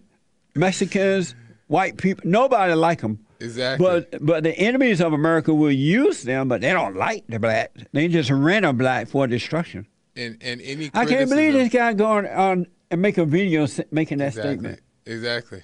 Mexicans, 0.55 1.35
white 1.67 1.97
people, 1.97 2.23
nobody 2.27 2.73
like 2.73 3.01
them. 3.01 3.19
Exactly. 3.41 3.85
But 3.85 4.23
but 4.25 4.43
the 4.43 4.57
enemies 4.57 5.01
of 5.01 5.13
America 5.13 5.53
will 5.53 5.71
use 5.71 6.23
them, 6.23 6.47
but 6.47 6.61
they 6.61 6.71
don't 6.71 6.95
like 6.95 7.25
the 7.27 7.39
black. 7.39 7.71
They 7.91 8.07
just 8.07 8.29
rent 8.29 8.65
a 8.65 8.73
black 8.73 9.07
for 9.07 9.25
destruction. 9.27 9.87
and 10.15 10.37
and 10.41 10.61
any 10.61 10.91
I 10.93 11.05
can't 11.05 11.29
believe 11.29 11.53
this 11.53 11.69
guy 11.73 11.93
going 11.93 12.27
on 12.27 12.67
and 12.91 13.01
make 13.01 13.17
a 13.17 13.25
video 13.25 13.65
making 13.91 14.19
that 14.19 14.27
exactly. 14.27 14.51
statement. 14.53 14.79
Exactly. 15.05 15.61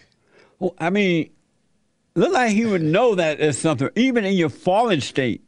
Well, 0.59 0.73
I 0.79 0.89
mean, 0.89 1.29
look 2.15 2.33
like 2.33 2.51
he 2.51 2.65
would 2.65 2.81
know 2.81 3.13
that 3.15 3.39
as 3.39 3.57
something, 3.57 3.89
even 3.95 4.25
in 4.25 4.33
your 4.33 4.49
fallen 4.49 5.01
state. 5.01 5.43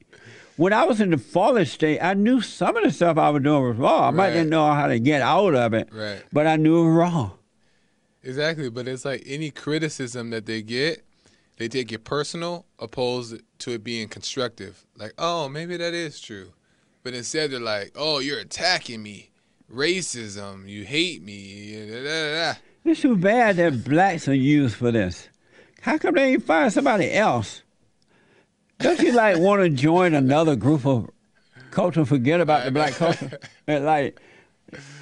When 0.57 0.73
I 0.73 0.83
was 0.83 0.99
in 0.99 1.09
the 1.11 1.17
fallen 1.17 1.65
state, 1.65 1.99
I 2.01 2.13
knew 2.15 2.41
some 2.41 2.75
of 2.75 2.83
the 2.83 2.91
stuff 2.91 3.17
I 3.17 3.29
was 3.29 3.41
doing 3.41 3.63
was 3.63 3.77
wrong. 3.77 4.03
I 4.03 4.11
might 4.11 4.23
Right. 4.27 4.33
didn't 4.33 4.49
know 4.49 4.71
how 4.73 4.87
to 4.87 4.99
get 4.99 5.21
out 5.21 5.55
of 5.55 5.73
it, 5.73 5.87
Right. 5.91 6.21
but 6.33 6.45
I 6.47 6.57
knew 6.57 6.79
it 6.79 6.85
was 6.89 6.95
wrong. 6.97 7.31
Exactly, 8.23 8.69
but 8.69 8.85
it's 8.87 9.05
like 9.05 9.23
any 9.25 9.49
criticism 9.51 10.31
that 10.31 10.45
they 10.45 10.61
get, 10.61 11.05
they 11.59 11.67
take 11.67 11.91
it 11.91 12.03
personal, 12.03 12.65
opposed 12.79 13.39
to 13.59 13.71
it 13.73 13.83
being 13.83 14.07
constructive. 14.07 14.85
Like, 14.97 15.13
oh, 15.19 15.47
maybe 15.47 15.77
that 15.77 15.93
is 15.93 16.19
true, 16.19 16.53
but 17.03 17.13
instead 17.13 17.51
they're 17.51 17.59
like, 17.59 17.91
oh, 17.95 18.17
you're 18.19 18.39
attacking 18.39 19.03
me, 19.03 19.29
racism, 19.71 20.67
you 20.67 20.83
hate 20.85 21.21
me. 21.21 21.73
Da, 21.87 21.93
da, 21.95 22.03
da, 22.03 22.53
da. 22.53 22.59
It's 22.85 23.01
too 23.01 23.15
bad 23.17 23.57
that 23.57 23.83
blacks 23.83 24.27
are 24.27 24.33
used 24.33 24.75
for 24.75 24.91
this. 24.91 25.27
How 25.81 25.97
come 25.97 26.15
they 26.15 26.33
ain't 26.33 26.43
find 26.43 26.71
somebody 26.73 27.13
else? 27.13 27.61
Don't 28.79 28.99
you 28.99 29.11
like 29.11 29.37
want 29.37 29.61
to 29.61 29.69
join 29.69 30.13
another 30.13 30.55
group 30.55 30.85
of 30.85 31.09
culture? 31.71 32.05
Forget 32.05 32.39
about 32.41 32.65
the 32.65 32.71
black 32.71 32.93
culture. 32.93 33.37
Like, 33.67 34.19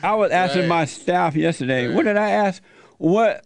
I 0.04 0.16
was 0.16 0.32
asking 0.32 0.62
Right. 0.62 0.70
my 0.70 0.86
staff 0.86 1.36
yesterday. 1.36 1.94
What 1.94 2.06
did 2.06 2.18
I 2.18 2.32
ask? 2.32 2.62
What 2.98 3.46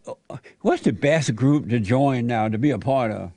What's 0.62 0.84
the 0.84 0.93
best 0.93 1.36
group 1.36 1.70
to 1.70 1.79
join 1.79 2.27
now 2.27 2.48
to 2.48 2.58
be 2.58 2.72
a 2.72 2.79
part 2.79 3.12
of? 3.12 3.31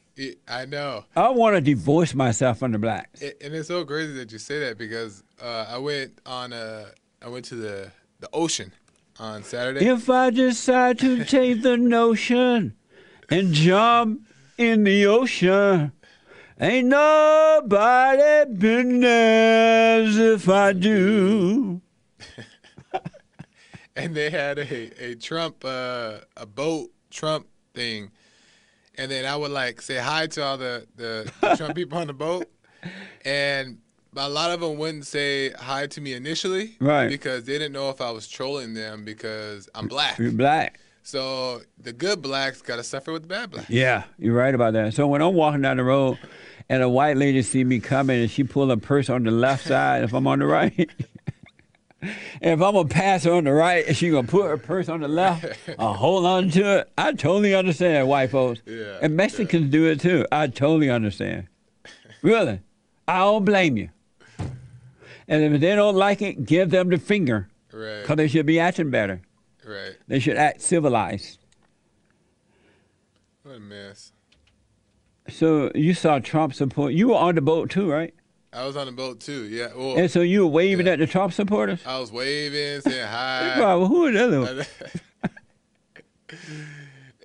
I 0.47 0.65
know, 0.67 1.05
I 1.17 1.31
want 1.31 1.57
to 1.57 1.61
divorce 1.61 2.15
myself 2.15 2.61
from 2.61 2.71
the 2.71 2.79
blacks. 2.79 3.21
It- 3.21 3.39
and 3.43 3.53
it's 3.53 3.67
so 3.67 3.85
crazy 3.85 4.13
that 4.15 4.31
you 4.31 4.39
say 4.39 4.61
that 4.61 4.79
because 4.79 5.25
uh, 5.43 5.67
I 5.69 5.79
went 5.79 6.21
on 6.25 6.53
a, 6.53 6.87
I 7.21 7.29
went 7.29 7.45
to 7.47 7.57
the 7.57 7.91
the 8.21 8.29
ocean 8.33 8.73
on 9.19 9.43
Saturday. 9.43 9.85
If 9.87 10.09
I 10.09 10.31
decide 10.31 11.01
to 11.01 11.25
take 11.25 11.63
the 11.63 11.77
notion 11.77 12.77
and 13.29 13.53
jump 13.53 14.21
in 14.57 14.85
the 14.85 15.07
ocean, 15.07 15.91
ain't 16.61 16.87
nobody 16.89 18.53
business 18.55 20.17
if 20.17 20.49
I 20.49 20.73
do. 20.75 21.81
and 23.97 24.15
they 24.15 24.31
had 24.31 24.59
a, 24.59 25.05
a 25.05 25.15
Trump 25.17 25.65
uh, 25.65 26.19
a 26.37 26.47
boat 26.47 26.91
Trump 27.11 27.47
thing, 27.75 28.11
and 28.97 29.11
then 29.11 29.25
I 29.25 29.37
would 29.37 29.51
like 29.51 29.81
say 29.81 29.99
hi 29.99 30.27
to 30.29 30.43
all 30.45 30.59
the, 30.59 30.87
the, 30.97 31.33
the 31.41 31.57
Trump 31.57 31.75
people 31.77 31.99
on 31.99 32.07
the 32.07 32.13
boat, 32.13 32.51
and 33.25 33.79
a 34.17 34.29
lot 34.29 34.51
of 34.51 34.61
them 34.61 34.79
wouldn't 34.79 35.07
say 35.07 35.51
hi 35.51 35.87
to 35.89 36.01
me 36.01 36.13
initially, 36.13 36.77
Right. 36.81 37.09
Because 37.09 37.45
they 37.45 37.55
didn't 37.55 37.73
know 37.73 37.91
if 37.91 38.01
I 38.01 38.11
was 38.11 38.29
trolling 38.29 38.75
them 38.75 39.05
because 39.05 39.69
I'm 39.75 39.89
black. 39.89 40.19
You're 40.19 40.31
black. 40.33 40.81
So 41.03 41.61
the 41.79 41.93
good 41.93 42.23
blacks 42.23 42.63
got 42.63 42.77
to 42.77 42.83
suffer 42.83 43.13
with 43.13 43.23
the 43.23 43.29
bad 43.29 43.51
blacks. 43.51 43.69
Yeah, 43.69 44.05
you're 44.19 44.35
right 44.35 44.55
about 44.55 44.73
that. 44.73 44.95
So 44.95 45.07
when 45.07 45.21
I'm 45.21 45.35
walking 45.35 45.61
down 45.61 45.77
the 45.77 45.85
road 45.85 46.19
and 46.71 46.83
a 46.83 46.89
white 46.89 47.17
lady 47.19 47.43
see 47.43 47.63
me 47.63 47.79
coming 47.81 48.23
and 48.23 48.31
she 48.31 48.43
pull 48.43 48.71
a 48.71 48.77
purse 48.77 49.11
on 49.11 49.25
the 49.25 49.31
left 49.31 49.67
side 49.69 50.03
if 50.05 50.15
I'm 50.15 50.27
on 50.27 50.39
the 50.39 50.47
right. 50.47 50.89
And 52.43 52.61
if 52.61 52.63
I'm 52.63 52.75
gonna 52.75 52.89
pass 52.89 53.25
her 53.25 53.33
on 53.33 53.45
the 53.45 53.53
right 53.53 53.87
and 53.87 53.97
she 53.97 54.11
gonna 54.11 54.27
put 54.27 54.47
her 54.47 54.57
purse 54.57 54.89
on 54.89 55.01
the 55.01 55.09
left, 55.09 55.45
I 55.79 55.93
hold 55.93 56.25
on 56.27 56.51
to 56.51 56.79
it. 56.81 56.93
I 56.99 57.13
totally 57.13 57.55
understand 57.55 58.09
white 58.09 58.31
folks. 58.31 58.61
Yeah, 58.67 58.99
and 59.03 59.17
Mexicans 59.17 59.71
do 59.71 59.87
it 59.87 60.01
too. 60.01 60.27
I 60.33 60.47
totally 60.49 60.91
understand. 60.91 61.49
Really. 62.23 62.61
I 63.07 63.19
don't 63.19 63.45
blame 63.45 63.77
you. 63.77 63.91
And 65.29 65.55
if 65.55 65.61
they 65.61 65.75
don't 65.77 65.95
like 65.95 66.23
it, 66.23 66.47
give 66.47 66.71
them 66.71 66.89
the 66.89 66.97
finger. 66.97 67.49
Right, 67.71 68.01
Because 68.01 68.17
they 68.17 68.29
should 68.29 68.47
be 68.47 68.59
acting 68.59 68.89
better. 68.91 69.21
right. 69.67 69.95
They 70.09 70.21
should 70.21 70.39
act 70.39 70.63
civilized. 70.63 71.39
What 73.43 73.57
a 73.57 73.61
mess. 73.61 74.13
So 75.29 75.71
you 75.75 75.93
saw 75.95 76.19
Trump 76.19 76.55
support. 76.55 76.93
You 76.95 77.09
were 77.09 77.17
on 77.17 77.35
the 77.35 77.41
boat 77.43 77.69
too, 77.71 77.91
right? 77.91 78.15
I 78.55 78.65
was 78.65 78.77
on 78.77 78.87
the 78.87 78.93
boat 78.93 79.21
too. 79.21 79.45
Yeah. 79.45 79.69
Well, 79.75 79.97
And 79.99 80.11
so 80.11 80.21
you 80.21 80.41
were 80.43 80.47
waving 80.47 80.87
Yeah. 80.87 80.93
at 80.93 80.99
the 81.01 81.07
Trump 81.07 81.33
supporters? 81.33 81.81
I 81.85 81.99
was 81.99 82.13
waving, 82.13 82.81
saying 82.83 83.07
hi. 83.09 83.55
Well, 83.59 83.87
who 83.87 84.07
are 84.07 84.13
the 84.13 84.25
other 84.25 84.41
ones? 84.41 84.67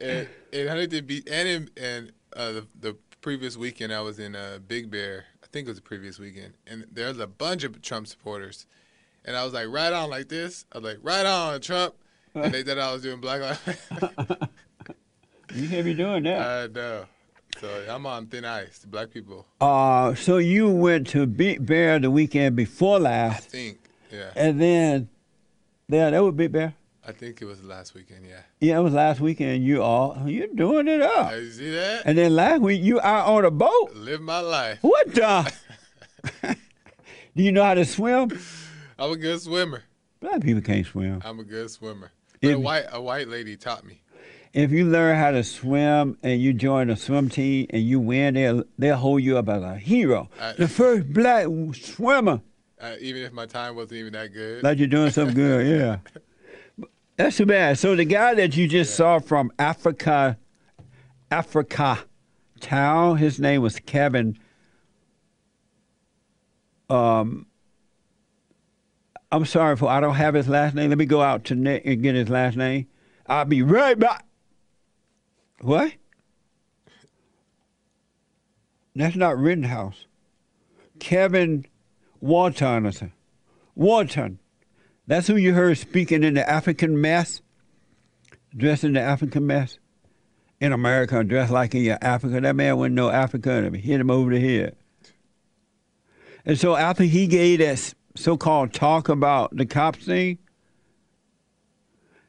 and, 0.01 0.27
and 0.53 0.69
Huntington 0.69 1.05
Beach, 1.05 1.23
and 1.31 1.47
in, 1.47 1.69
and 1.77 2.11
uh, 2.35 2.51
the, 2.53 2.67
the 2.79 2.97
previous 3.21 3.57
weekend 3.57 3.93
I 3.93 4.01
was 4.01 4.19
in 4.19 4.35
uh, 4.35 4.59
Big 4.67 4.89
Bear. 4.89 5.25
I 5.43 5.47
think 5.51 5.67
it 5.67 5.71
was 5.71 5.77
the 5.77 5.83
previous 5.83 6.19
weekend, 6.19 6.53
and 6.67 6.85
there's 6.91 7.17
a 7.19 7.27
bunch 7.27 7.63
of 7.63 7.81
Trump 7.81 8.07
supporters, 8.07 8.65
and 9.25 9.35
I 9.35 9.43
was 9.43 9.53
like, 9.53 9.67
right 9.69 9.91
on 9.93 10.09
like 10.09 10.29
this. 10.29 10.65
I 10.73 10.77
was 10.79 10.85
like, 10.85 10.99
right 11.01 11.25
on 11.25 11.59
Trump, 11.61 11.95
and 12.35 12.53
they 12.53 12.63
thought 12.63 12.77
I 12.77 12.93
was 12.93 13.01
doing 13.01 13.19
Black 13.19 13.41
Lives. 13.41 14.39
You 15.55 15.67
can't 15.67 15.83
be 15.83 15.95
doing 15.95 16.21
that. 16.25 16.41
I 16.47 16.67
know. 16.71 17.05
So 17.61 17.85
I'm 17.89 18.05
on 18.05 18.27
thin 18.27 18.45
ice. 18.45 18.85
Black 18.85 19.11
people, 19.11 19.45
Uh, 19.59 20.15
so 20.15 20.37
you 20.37 20.69
went 20.69 21.07
to 21.07 21.25
Big 21.25 21.65
Bear 21.65 21.99
the 21.99 22.09
weekend 22.09 22.55
before 22.55 22.99
last. 22.99 23.47
I 23.47 23.49
think. 23.49 23.79
Yeah, 24.11 24.31
and 24.35 24.59
then, 24.61 25.09
yeah, 25.87 26.09
that 26.09 26.19
was 26.23 26.33
Big 26.35 26.51
Bear. 26.51 26.73
I 27.05 27.11
think 27.11 27.41
it 27.41 27.45
was 27.45 27.63
last 27.63 27.93
weekend. 27.95 28.25
Yeah. 28.27 28.41
Yeah, 28.59 28.79
it 28.79 28.83
was 28.83 28.93
last 28.93 29.19
weekend. 29.19 29.63
You 29.63 29.81
all, 29.81 30.17
you're 30.25 30.47
doing 30.47 30.87
it 30.87 31.01
up. 31.01 31.31
You 31.33 31.49
see 31.51 31.71
that? 31.71 32.03
And 32.05 32.17
then 32.17 32.35
last 32.35 32.61
week 32.61 32.81
you 32.83 33.01
out 33.01 33.27
on 33.27 33.45
a 33.45 33.51
boat. 33.51 33.91
Live 33.95 34.21
my 34.21 34.39
life. 34.39 34.77
What 34.81 35.13
the? 35.13 35.51
Do 37.35 37.43
you 37.43 37.51
know 37.51 37.63
how 37.63 37.73
to 37.73 37.85
swim? 37.85 38.39
I'm 38.97 39.11
a 39.11 39.15
good 39.17 39.41
swimmer. 39.41 39.83
Black 40.19 40.41
people 40.41 40.61
can't 40.61 40.85
swim. 40.85 41.21
I'm 41.25 41.39
a 41.39 41.43
good 41.43 41.71
swimmer. 41.71 42.11
But 42.41 42.51
a 42.51 42.59
white 42.59 42.85
a 42.91 43.01
white 43.01 43.27
lady 43.27 43.57
taught 43.57 43.85
me. 43.85 44.01
If 44.53 44.71
you 44.71 44.85
learn 44.85 45.15
how 45.17 45.31
to 45.31 45.43
swim 45.43 46.17
and 46.23 46.41
you 46.41 46.53
join 46.53 46.89
a 46.89 46.95
swim 46.97 47.29
team 47.29 47.67
and 47.69 47.83
you 47.83 47.99
win, 47.99 48.33
they'll, 48.33 48.63
they'll 48.79 48.95
hold 48.95 49.21
you 49.21 49.37
up 49.37 49.47
as 49.47 49.61
a 49.61 49.75
hero. 49.75 50.29
I- 50.39 50.53
the 50.53 50.67
first 50.67 51.13
black 51.13 51.45
swimmer. 51.73 52.41
Uh, 52.81 52.95
even 53.01 53.21
if 53.23 53.33
my 53.33 53.45
time 53.45 53.75
wasn't 53.75 53.99
even 53.99 54.13
that 54.13 54.33
good. 54.33 54.63
Like 54.63 54.77
you're 54.79 54.87
doing 54.87 55.11
something 55.11 55.35
good, 55.35 55.67
yeah. 55.67 55.97
That's 57.17 57.35
too 57.35 57.45
bad. 57.45 57.77
So 57.77 57.95
the 57.95 58.05
guy 58.05 58.33
that 58.35 58.55
you 58.55 58.67
just 58.67 58.95
saw 58.95 59.19
from 59.19 59.51
Africa, 59.59 60.37
Africa 61.29 61.99
Town, 62.61 63.17
his 63.17 63.37
name 63.39 63.61
was 63.61 63.77
Kevin. 63.79 64.37
Um, 66.89 67.45
I'm 69.31 69.45
sorry 69.45 69.75
for 69.75 69.89
I 69.89 69.99
don't 69.99 70.15
have 70.15 70.33
his 70.33 70.47
last 70.47 70.73
name. 70.75 70.89
Let 70.89 70.97
me 70.97 71.05
go 71.05 71.21
out 71.21 71.43
to 71.45 71.55
Nick 71.55 71.85
and 71.85 72.01
get 72.01 72.15
his 72.15 72.29
last 72.29 72.55
name. 72.55 72.87
I'll 73.27 73.45
be 73.45 73.61
right 73.61 73.99
back. 73.99 74.25
What? 75.61 75.93
That's 78.95 79.15
not 79.15 79.37
Rittenhouse. 79.37 80.05
Kevin 80.99 81.65
something. 82.21 83.13
Wharton. 83.75 84.39
That's 85.07 85.27
who 85.27 85.37
you 85.37 85.53
heard 85.53 85.77
speaking 85.77 86.23
in 86.23 86.33
the 86.33 86.47
African 86.47 86.99
mess, 86.99 87.41
dressed 88.55 88.83
in 88.83 88.93
the 88.93 89.01
African 89.01 89.47
mess. 89.47 89.79
In 90.59 90.73
America, 90.73 91.23
dressed 91.23 91.51
like 91.51 91.73
in 91.73 91.97
Africa. 92.01 92.41
That 92.41 92.55
man 92.55 92.77
wouldn't 92.77 92.95
know 92.95 93.09
Africa 93.09 93.51
and 93.53 93.73
hit 93.77 94.01
him 94.01 94.11
over 94.11 94.31
the 94.31 94.41
head. 94.41 94.75
And 96.45 96.59
so 96.59 96.75
after 96.75 97.03
he 97.03 97.27
gave 97.27 97.59
that 97.59 97.93
so-called 98.17 98.73
talk 98.73 99.07
about 99.07 99.55
the 99.55 99.65
cops 99.65 100.05
thing, 100.05 100.39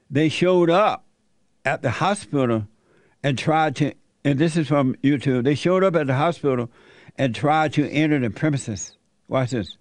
they 0.09 0.29
showed 0.29 0.71
up 0.71 1.05
at 1.64 1.83
the 1.83 1.90
hospital 1.90 2.69
and 3.22 3.38
tried 3.38 3.76
to, 3.76 3.92
and 4.24 4.38
this 4.38 4.56
is 4.56 4.68
from 4.68 4.94
YouTube, 4.96 5.44
they 5.44 5.54
showed 5.54 5.85
up 5.85 5.96
at 5.96 6.06
the 6.06 6.14
hospital 6.14 6.70
and 7.16 7.35
tried 7.35 7.72
to 7.74 7.88
enter 7.90 8.18
the 8.18 8.30
premises. 8.30 8.96
Watch 9.28 9.50
this. 9.50 9.76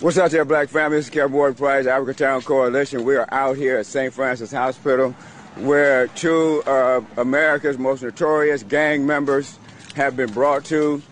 What's 0.00 0.18
up 0.18 0.30
there, 0.30 0.44
Black 0.44 0.68
family? 0.68 0.98
This 0.98 1.06
is 1.06 1.10
Kevin 1.10 1.32
Ward 1.32 1.56
Price, 1.56 1.86
Africa 1.86 2.12
Town 2.12 2.42
Coalition. 2.42 3.04
We 3.04 3.16
are 3.16 3.28
out 3.32 3.56
here 3.56 3.78
at 3.78 3.86
St. 3.86 4.12
Francis 4.12 4.52
Hospital 4.52 5.14
where 5.56 6.06
two 6.08 6.62
of 6.66 7.06
America's 7.18 7.78
most 7.78 8.02
notorious 8.02 8.62
gang 8.62 9.06
members 9.06 9.58
have 9.94 10.16
been 10.16 10.30
brought 10.32 10.64
to. 10.66 11.02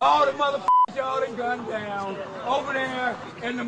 All 0.00 0.26
the 0.26 0.32
motherfuckers 0.32 0.96
y'all 0.96 1.20
done 1.20 1.36
gunned 1.36 1.68
down 1.68 2.16
over 2.46 2.72
there 2.72 3.16
in 3.42 3.56
the 3.56 3.64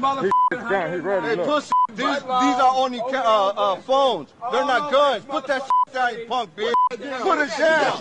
motherfucking 0.58 1.22
Hey, 1.22 1.36
pussy, 1.44 1.72
these, 1.88 1.96
these 1.98 2.24
are 2.24 2.74
only 2.76 2.98
ca- 2.98 3.52
uh, 3.56 3.60
uh, 3.72 3.76
phones. 3.82 4.32
They're 4.50 4.64
not 4.64 4.90
guns. 4.92 5.24
Put 5.24 5.46
that 5.46 5.62
shit 5.62 5.94
down, 5.94 6.18
you 6.18 6.26
punk 6.26 6.56
bitch. 6.56 6.72
Put 6.90 7.38
it 7.38 7.50
down. 7.58 7.98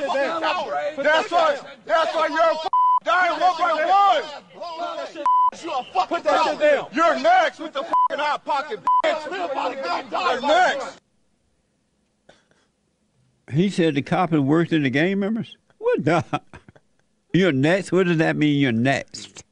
That's 1.04 1.32
why, 1.32 1.60
that's 1.86 2.16
why 2.16 2.28
you're 2.28 2.42
f- 2.42 2.68
dying 3.04 3.40
one 3.40 3.58
by 3.58 3.74
one. 3.74 4.24
Put 6.08 6.24
that 6.24 6.44
shit 6.46 6.60
down. 6.60 6.88
You're 6.94 7.20
next 7.20 7.60
with 7.60 7.74
the 7.74 7.84
fucking 7.84 8.24
hot 8.24 8.46
pocket, 8.46 8.80
bitch. 9.06 10.12
You're 10.12 10.42
next. 10.42 10.98
He 13.52 13.70
said 13.70 13.96
the 13.96 14.02
cop 14.02 14.30
had 14.32 14.40
worked 14.42 14.72
in 14.72 14.84
the 14.84 14.90
gang 14.90 15.20
members. 15.20 15.58
What 15.78 16.06
the? 16.06 16.42
You're 17.34 17.52
next. 17.52 17.92
What 17.92 18.08
does 18.08 18.18
that 18.18 18.36
mean? 18.36 18.60
You're 18.60 18.72
next. 18.72 19.44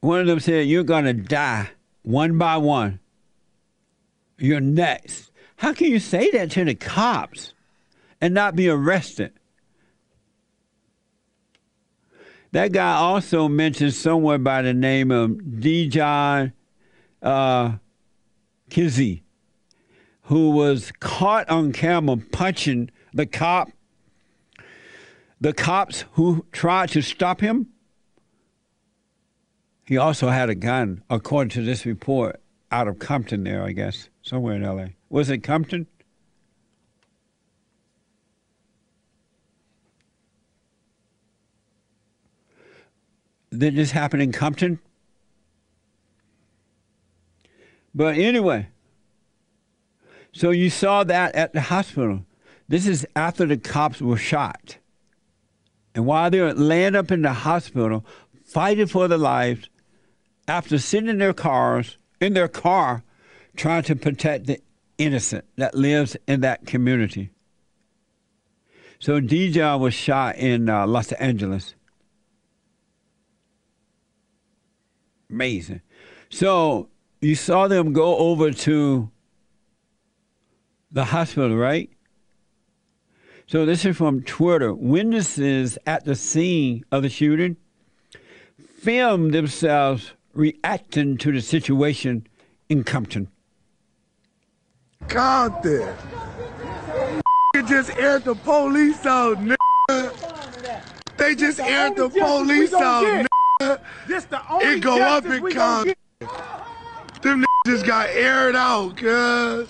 One 0.00 0.20
of 0.20 0.26
them 0.26 0.40
said 0.40 0.66
you're 0.66 0.82
gonna 0.82 1.12
die 1.12 1.70
one 2.02 2.38
by 2.38 2.56
one. 2.56 3.00
You're 4.38 4.60
next. 4.60 5.30
How 5.56 5.74
can 5.74 5.88
you 5.88 5.98
say 5.98 6.30
that 6.30 6.50
to 6.52 6.64
the 6.64 6.74
cops 6.74 7.52
and 8.20 8.32
not 8.32 8.56
be 8.56 8.68
arrested? 8.68 9.32
That 12.52 12.72
guy 12.72 12.94
also 12.94 13.48
mentioned 13.48 13.94
someone 13.94 14.42
by 14.42 14.62
the 14.62 14.74
name 14.74 15.10
of 15.10 15.60
Dijon 15.60 16.52
uh, 17.22 17.72
Kizzee, 18.70 19.22
who 20.22 20.50
was 20.50 20.90
caught 20.98 21.48
on 21.48 21.72
camera 21.72 22.16
punching 22.16 22.90
the 23.12 23.26
cop. 23.26 23.70
The 25.40 25.52
cops 25.52 26.04
who 26.12 26.44
tried 26.52 26.88
to 26.90 27.02
stop 27.02 27.40
him. 27.40 27.68
He 29.90 29.96
also 29.96 30.28
had 30.28 30.48
a 30.48 30.54
gun, 30.54 31.02
according 31.10 31.50
to 31.50 31.62
this 31.62 31.84
report, 31.84 32.40
out 32.70 32.86
of 32.86 33.00
Compton 33.00 33.42
there, 33.42 33.64
I 33.64 33.72
guess, 33.72 34.08
somewhere 34.22 34.54
in 34.54 34.62
LA. 34.62 34.90
Was 35.08 35.30
it 35.30 35.38
Compton? 35.38 35.88
Did 43.50 43.74
this 43.74 43.90
happen 43.90 44.20
in 44.20 44.30
Compton? 44.30 44.78
But 47.92 48.16
anyway, 48.16 48.68
so 50.30 50.50
you 50.50 50.70
saw 50.70 51.02
that 51.02 51.34
at 51.34 51.52
the 51.52 51.62
hospital. 51.62 52.24
This 52.68 52.86
is 52.86 53.04
after 53.16 53.44
the 53.44 53.56
cops 53.56 54.00
were 54.00 54.16
shot. 54.16 54.76
And 55.96 56.06
while 56.06 56.30
they 56.30 56.38
were 56.38 56.54
laying 56.54 56.94
up 56.94 57.10
in 57.10 57.22
the 57.22 57.32
hospital, 57.32 58.06
fighting 58.44 58.86
for 58.86 59.08
their 59.08 59.18
lives, 59.18 59.68
after 60.50 60.78
sitting 60.78 61.08
in 61.08 61.18
their 61.18 61.32
cars, 61.32 61.96
in 62.20 62.34
their 62.34 62.48
car, 62.48 63.04
trying 63.56 63.84
to 63.84 63.94
protect 63.94 64.46
the 64.46 64.60
innocent 64.98 65.44
that 65.56 65.76
lives 65.76 66.16
in 66.26 66.40
that 66.40 66.66
community. 66.66 67.30
So 68.98 69.20
DJ 69.20 69.78
was 69.78 69.94
shot 69.94 70.36
in 70.36 70.68
uh, 70.68 70.88
Los 70.88 71.12
Angeles. 71.12 71.76
Amazing. 75.30 75.82
So 76.30 76.88
you 77.20 77.36
saw 77.36 77.68
them 77.68 77.92
go 77.92 78.16
over 78.16 78.50
to 78.50 79.08
the 80.90 81.04
hospital, 81.04 81.56
right? 81.56 81.90
So 83.46 83.64
this 83.64 83.84
is 83.84 83.96
from 83.96 84.22
Twitter. 84.22 84.74
Witnesses 84.74 85.78
at 85.86 86.04
the 86.04 86.16
scene 86.16 86.84
of 86.90 87.04
the 87.04 87.08
shooting 87.08 87.56
filmed 88.80 89.32
themselves 89.32 90.12
reacting 90.34 91.16
to 91.18 91.32
the 91.32 91.40
situation 91.40 92.26
in 92.68 92.84
Compton. 92.84 93.28
Compton. 95.08 95.94
just 97.66 97.90
aired 97.98 98.24
the 98.24 98.34
police 98.34 99.04
out, 99.06 99.38
nigga. 99.38 99.56
They 101.16 101.34
just 101.34 101.60
aired 101.60 101.96
the 101.96 102.08
police 102.08 102.72
out, 102.72 103.26
nigga. 103.60 103.80
This 104.06 104.24
the 104.24 104.40
only 104.50 104.66
It 104.66 104.80
go 104.80 105.02
up 105.02 105.24
justice 105.24 105.38
in 105.38 105.42
we 105.42 105.52
Compton. 105.52 105.94
Them 107.22 107.44
niggas 107.44 107.66
just 107.66 107.86
got 107.86 108.08
aired 108.10 108.56
out, 108.56 108.96
cuz. 108.96 109.68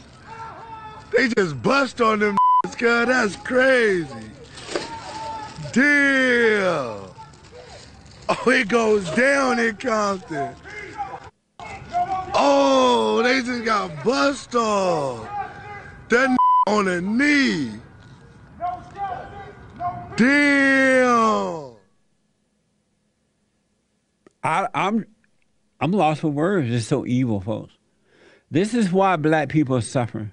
They 1.12 1.28
just 1.28 1.60
bust 1.62 2.00
on 2.00 2.20
them 2.20 2.36
niggas, 2.64 2.78
cuz. 2.78 3.06
That's 3.06 3.36
crazy. 3.36 4.30
Damn. 5.72 7.09
Oh, 8.32 8.48
it 8.50 8.68
goes 8.68 9.10
down 9.10 9.58
in 9.58 9.74
Compton. 9.74 10.54
Oh, 12.32 13.20
they 13.24 13.42
just 13.42 13.64
got 13.64 14.04
bust 14.04 14.54
off. 14.54 15.28
That 16.10 16.36
on 16.68 16.86
a 16.86 17.00
knee. 17.00 17.72
Damn. 20.14 21.72
I, 24.44 24.68
I'm 24.74 25.06
I'm 25.80 25.90
lost 25.90 26.20
for 26.20 26.28
words. 26.28 26.70
It's 26.70 26.86
so 26.86 27.04
evil, 27.04 27.40
folks. 27.40 27.72
This 28.48 28.74
is 28.74 28.92
why 28.92 29.16
black 29.16 29.48
people 29.48 29.74
are 29.74 29.80
suffering. 29.80 30.30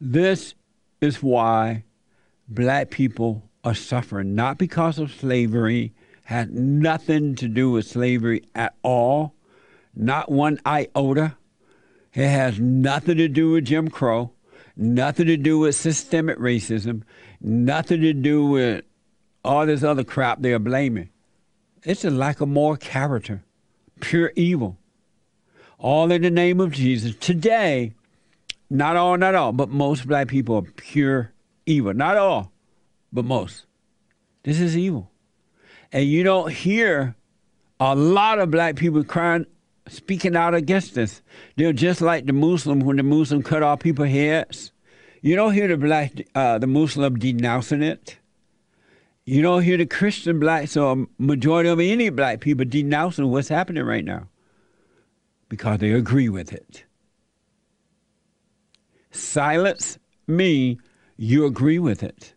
This 0.00 0.54
is 1.00 1.22
why 1.22 1.84
black 2.50 2.90
people 2.90 3.48
are 3.64 3.74
suffering, 3.74 4.34
not 4.34 4.58
because 4.58 4.98
of 4.98 5.12
slavery, 5.12 5.94
had 6.24 6.52
nothing 6.52 7.34
to 7.36 7.48
do 7.48 7.70
with 7.70 7.86
slavery 7.86 8.42
at 8.54 8.74
all, 8.82 9.34
not 9.94 10.30
one 10.30 10.58
iota. 10.66 11.36
It 12.12 12.28
has 12.28 12.58
nothing 12.58 13.16
to 13.18 13.28
do 13.28 13.52
with 13.52 13.66
Jim 13.66 13.88
Crow, 13.88 14.32
nothing 14.76 15.26
to 15.26 15.36
do 15.36 15.60
with 15.60 15.76
systemic 15.76 16.38
racism, 16.38 17.02
nothing 17.40 18.00
to 18.02 18.12
do 18.12 18.44
with 18.46 18.84
all 19.44 19.66
this 19.66 19.82
other 19.82 20.04
crap 20.04 20.40
they're 20.40 20.58
blaming. 20.58 21.10
It's 21.84 22.04
a 22.04 22.10
lack 22.10 22.40
of 22.40 22.48
moral 22.48 22.76
character, 22.76 23.42
pure 24.00 24.32
evil. 24.36 24.76
All 25.78 26.12
in 26.12 26.20
the 26.20 26.30
name 26.30 26.60
of 26.60 26.72
Jesus. 26.72 27.16
Today, 27.16 27.94
not 28.68 28.96
all, 28.96 29.16
not 29.16 29.34
all, 29.34 29.52
but 29.52 29.70
most 29.70 30.06
black 30.06 30.28
people 30.28 30.56
are 30.56 30.62
pure 30.62 31.32
evil. 31.70 31.94
Not 31.94 32.16
all, 32.16 32.52
but 33.12 33.24
most. 33.24 33.66
This 34.42 34.60
is 34.60 34.76
evil. 34.76 35.10
And 35.92 36.04
you 36.06 36.22
don't 36.22 36.52
hear 36.52 37.16
a 37.78 37.94
lot 37.94 38.38
of 38.38 38.50
black 38.50 38.76
people 38.76 39.02
crying, 39.04 39.46
speaking 39.88 40.36
out 40.36 40.54
against 40.54 40.94
this. 40.94 41.22
They're 41.56 41.72
just 41.72 42.00
like 42.00 42.26
the 42.26 42.32
Muslim 42.32 42.80
when 42.80 42.96
the 42.96 43.02
Muslim 43.02 43.42
cut 43.42 43.62
off 43.62 43.80
people's 43.80 44.10
heads. 44.10 44.72
You 45.22 45.36
don't 45.36 45.52
hear 45.52 45.68
the 45.68 45.76
black, 45.76 46.12
uh, 46.34 46.58
the 46.58 46.66
Muslim 46.66 47.18
denouncing 47.18 47.82
it. 47.82 48.18
You 49.24 49.42
don't 49.42 49.62
hear 49.62 49.76
the 49.76 49.86
Christian 49.86 50.40
blacks 50.40 50.76
or 50.76 51.06
majority 51.18 51.68
of 51.68 51.78
any 51.78 52.08
black 52.10 52.40
people 52.40 52.64
denouncing 52.64 53.30
what's 53.30 53.48
happening 53.48 53.84
right 53.84 54.04
now 54.04 54.28
because 55.48 55.78
they 55.78 55.92
agree 55.92 56.28
with 56.28 56.52
it. 56.52 56.84
Silence 59.10 59.98
me, 60.26 60.78
you 61.20 61.44
agree 61.44 61.78
with 61.78 62.02
it. 62.02 62.32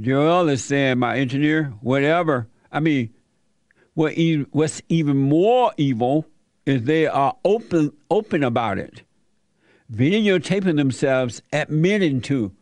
Joel 0.00 0.48
is 0.48 0.64
saying, 0.64 0.98
my 0.98 1.18
engineer, 1.18 1.74
whatever. 1.82 2.48
I 2.72 2.80
mean, 2.80 3.12
what 3.92 4.16
e- 4.16 4.46
what's 4.52 4.80
even 4.88 5.18
more 5.18 5.74
evil 5.76 6.24
is 6.64 6.84
they 6.84 7.06
are 7.06 7.36
open 7.44 7.92
open 8.10 8.42
about 8.42 8.78
it, 8.78 9.02
videotaping 9.92 10.76
themselves, 10.76 11.42
admitting 11.52 12.22
to 12.22 12.52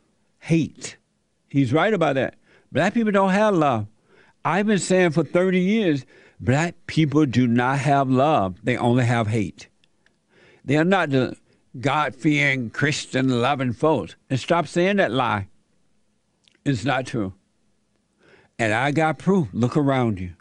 hate. 0.41 0.97
He's 1.49 1.73
right 1.73 1.95
about 1.95 2.17
that. 2.17 2.35
Black 2.73 2.95
people 2.95 3.13
don't 3.13 3.31
have 3.31 3.55
love. 3.55 3.87
I've 4.45 4.67
been 4.67 4.79
saying 4.81 5.13
for 5.13 5.23
30 5.23 5.61
years, 5.61 6.05
black 6.41 6.75
people 6.89 7.27
do 7.27 7.47
not 7.47 7.79
have 7.79 8.11
love. 8.11 8.59
They 8.65 8.77
only 8.77 9.05
have 9.05 9.29
hate. 9.29 9.68
They 10.69 10.77
are 10.77 10.85
not 10.85 11.11
the 11.11 11.35
God 11.81 12.15
fearing, 12.15 12.69
Christian 12.69 13.41
loving 13.41 13.73
folks. 13.73 14.17
And 14.29 14.39
stop 14.39 14.67
saying 14.67 14.97
that 14.97 15.11
lie. 15.11 15.49
It's 16.65 16.85
not 16.85 17.07
true. 17.07 17.33
And 18.59 18.75
I 18.75 18.91
got 18.91 19.19
proof. 19.19 19.49
Look 19.55 19.79
around 19.79 20.21
you. 20.21 20.35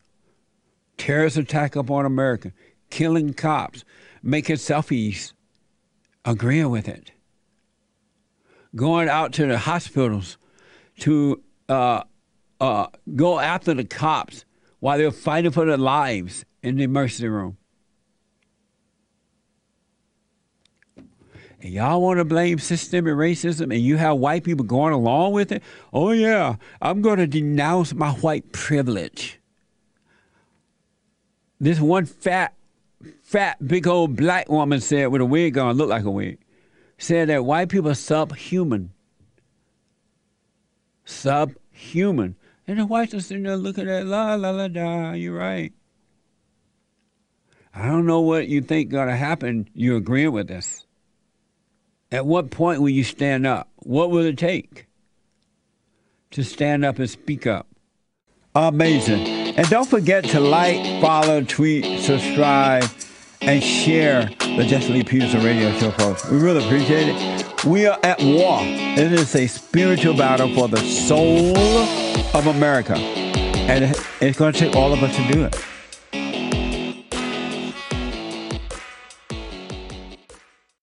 Terrorist 0.98 1.38
attack 1.38 1.78
upon 1.78 2.06
America, 2.06 2.52
killing 2.90 3.34
cops, 3.34 3.86
making 4.22 4.58
selfies, 4.58 5.32
agreeing 6.26 6.72
with 6.72 6.90
it. 6.90 7.12
going 8.76 9.10
out 9.10 9.34
to 9.34 9.46
the 9.48 9.58
hospitals 9.58 10.38
to 11.00 11.42
uh, 11.70 12.04
uh, 12.60 12.88
go 13.16 13.40
after 13.40 13.74
the 13.74 13.84
cops 13.84 14.46
while 14.80 14.98
they're 14.98 15.12
fighting 15.12 15.52
for 15.52 15.66
their 15.66 15.78
lives 15.78 16.46
in 16.62 16.78
the 16.78 16.84
emergency 16.84 17.28
room. 17.28 17.58
And 21.62 21.74
y'all 21.74 22.02
want 22.02 22.20
to 22.20 22.26
blame 22.26 22.60
systemic 22.60 23.13
racism 23.13 23.74
and 23.74 23.82
you 23.82 23.98
have 23.98 24.17
white 24.17 24.43
people 24.43 24.65
going 24.65 24.93
along 24.93 25.34
with 25.34 25.52
it? 25.52 25.63
Oh, 25.91 26.12
yeah, 26.12 26.58
I'm 26.82 27.02
going 27.02 27.17
to 27.17 27.28
denounce 27.28 27.93
my 27.93 28.12
white 28.12 28.52
privilege. 28.52 29.39
This 31.60 31.80
one 31.80 32.06
fat, 32.06 32.54
fat, 33.24 33.65
big 33.67 33.88
old 33.88 34.15
black 34.15 34.50
woman 34.50 34.80
said 34.80 35.08
with 35.08 35.22
a 35.22 35.26
wig 35.26 35.58
on, 35.58 35.76
looked 35.76 35.89
like 35.89 36.04
a 36.04 36.12
wig, 36.12 36.38
said 37.00 37.30
that 37.30 37.46
white 37.46 37.70
people 37.70 37.89
are 37.89 37.96
subhuman. 37.96 38.91
Subhuman. 41.06 42.36
And 42.67 42.80
the 42.80 42.86
whites 42.86 43.13
are 43.13 43.22
sitting 43.22 43.43
there 43.43 43.58
looking 43.58 43.89
at 43.89 44.06
la 44.06 44.36
la 44.36 44.52
la 44.52 44.67
da, 44.67 45.13
you're 45.13 45.38
right. 45.38 45.74
I 47.74 47.88
don't 47.88 48.06
know 48.06 48.22
what 48.22 48.48
you 48.48 48.62
think 48.62 48.89
gonna 48.89 49.15
happen. 49.15 49.70
You 49.74 49.96
agreeing 49.96 50.32
with 50.32 50.48
this. 50.48 50.87
At 52.12 52.26
what 52.26 52.50
point 52.52 52.82
will 52.82 52.89
you 52.89 53.04
stand 53.04 53.46
up? 53.46 53.70
What 53.78 54.12
will 54.12 54.26
it 54.26 54.38
take 54.38 54.88
to 56.32 56.43
stand 56.43 56.86
up 56.86 57.00
and 57.00 57.10
speak 57.10 57.46
up? 57.46 57.67
Amazing. 58.56 59.28
And 59.28 59.70
don't 59.70 59.88
forget 59.88 60.24
to 60.26 60.39
like, 60.39 61.02
follow, 61.02 61.41
tweet, 61.41 62.02
subscribe, 62.02 62.86
and 63.41 63.62
share 63.62 64.26
the 64.39 64.65
Jesse 64.67 64.93
Lee 64.93 65.04
Peterson 65.04 65.43
radio 65.43 65.72
show, 65.80 65.91
folks. 65.91 66.28
We 66.30 66.38
really 66.38 66.65
appreciate 66.65 67.10
it. 67.10 67.65
We 67.65 67.86
are 67.88 68.00
at 68.04 68.20
war. 68.20 68.60
It 68.62 69.12
is 69.12 69.36
a 69.36 69.48
spiritual 69.48 70.15
battle 70.15 70.54
for 70.56 70.67
the 70.67 70.80
soul 70.80 71.58
of 72.34 72.48
America. 72.48 72.96
And 72.96 73.96
it's 74.22 74.38
going 74.38 74.54
to 74.54 74.60
take 74.60 74.76
all 74.76 74.93
of 74.93 75.04
us 75.04 75.15
to 75.15 75.34
do 75.34 75.43
it. 75.43 75.56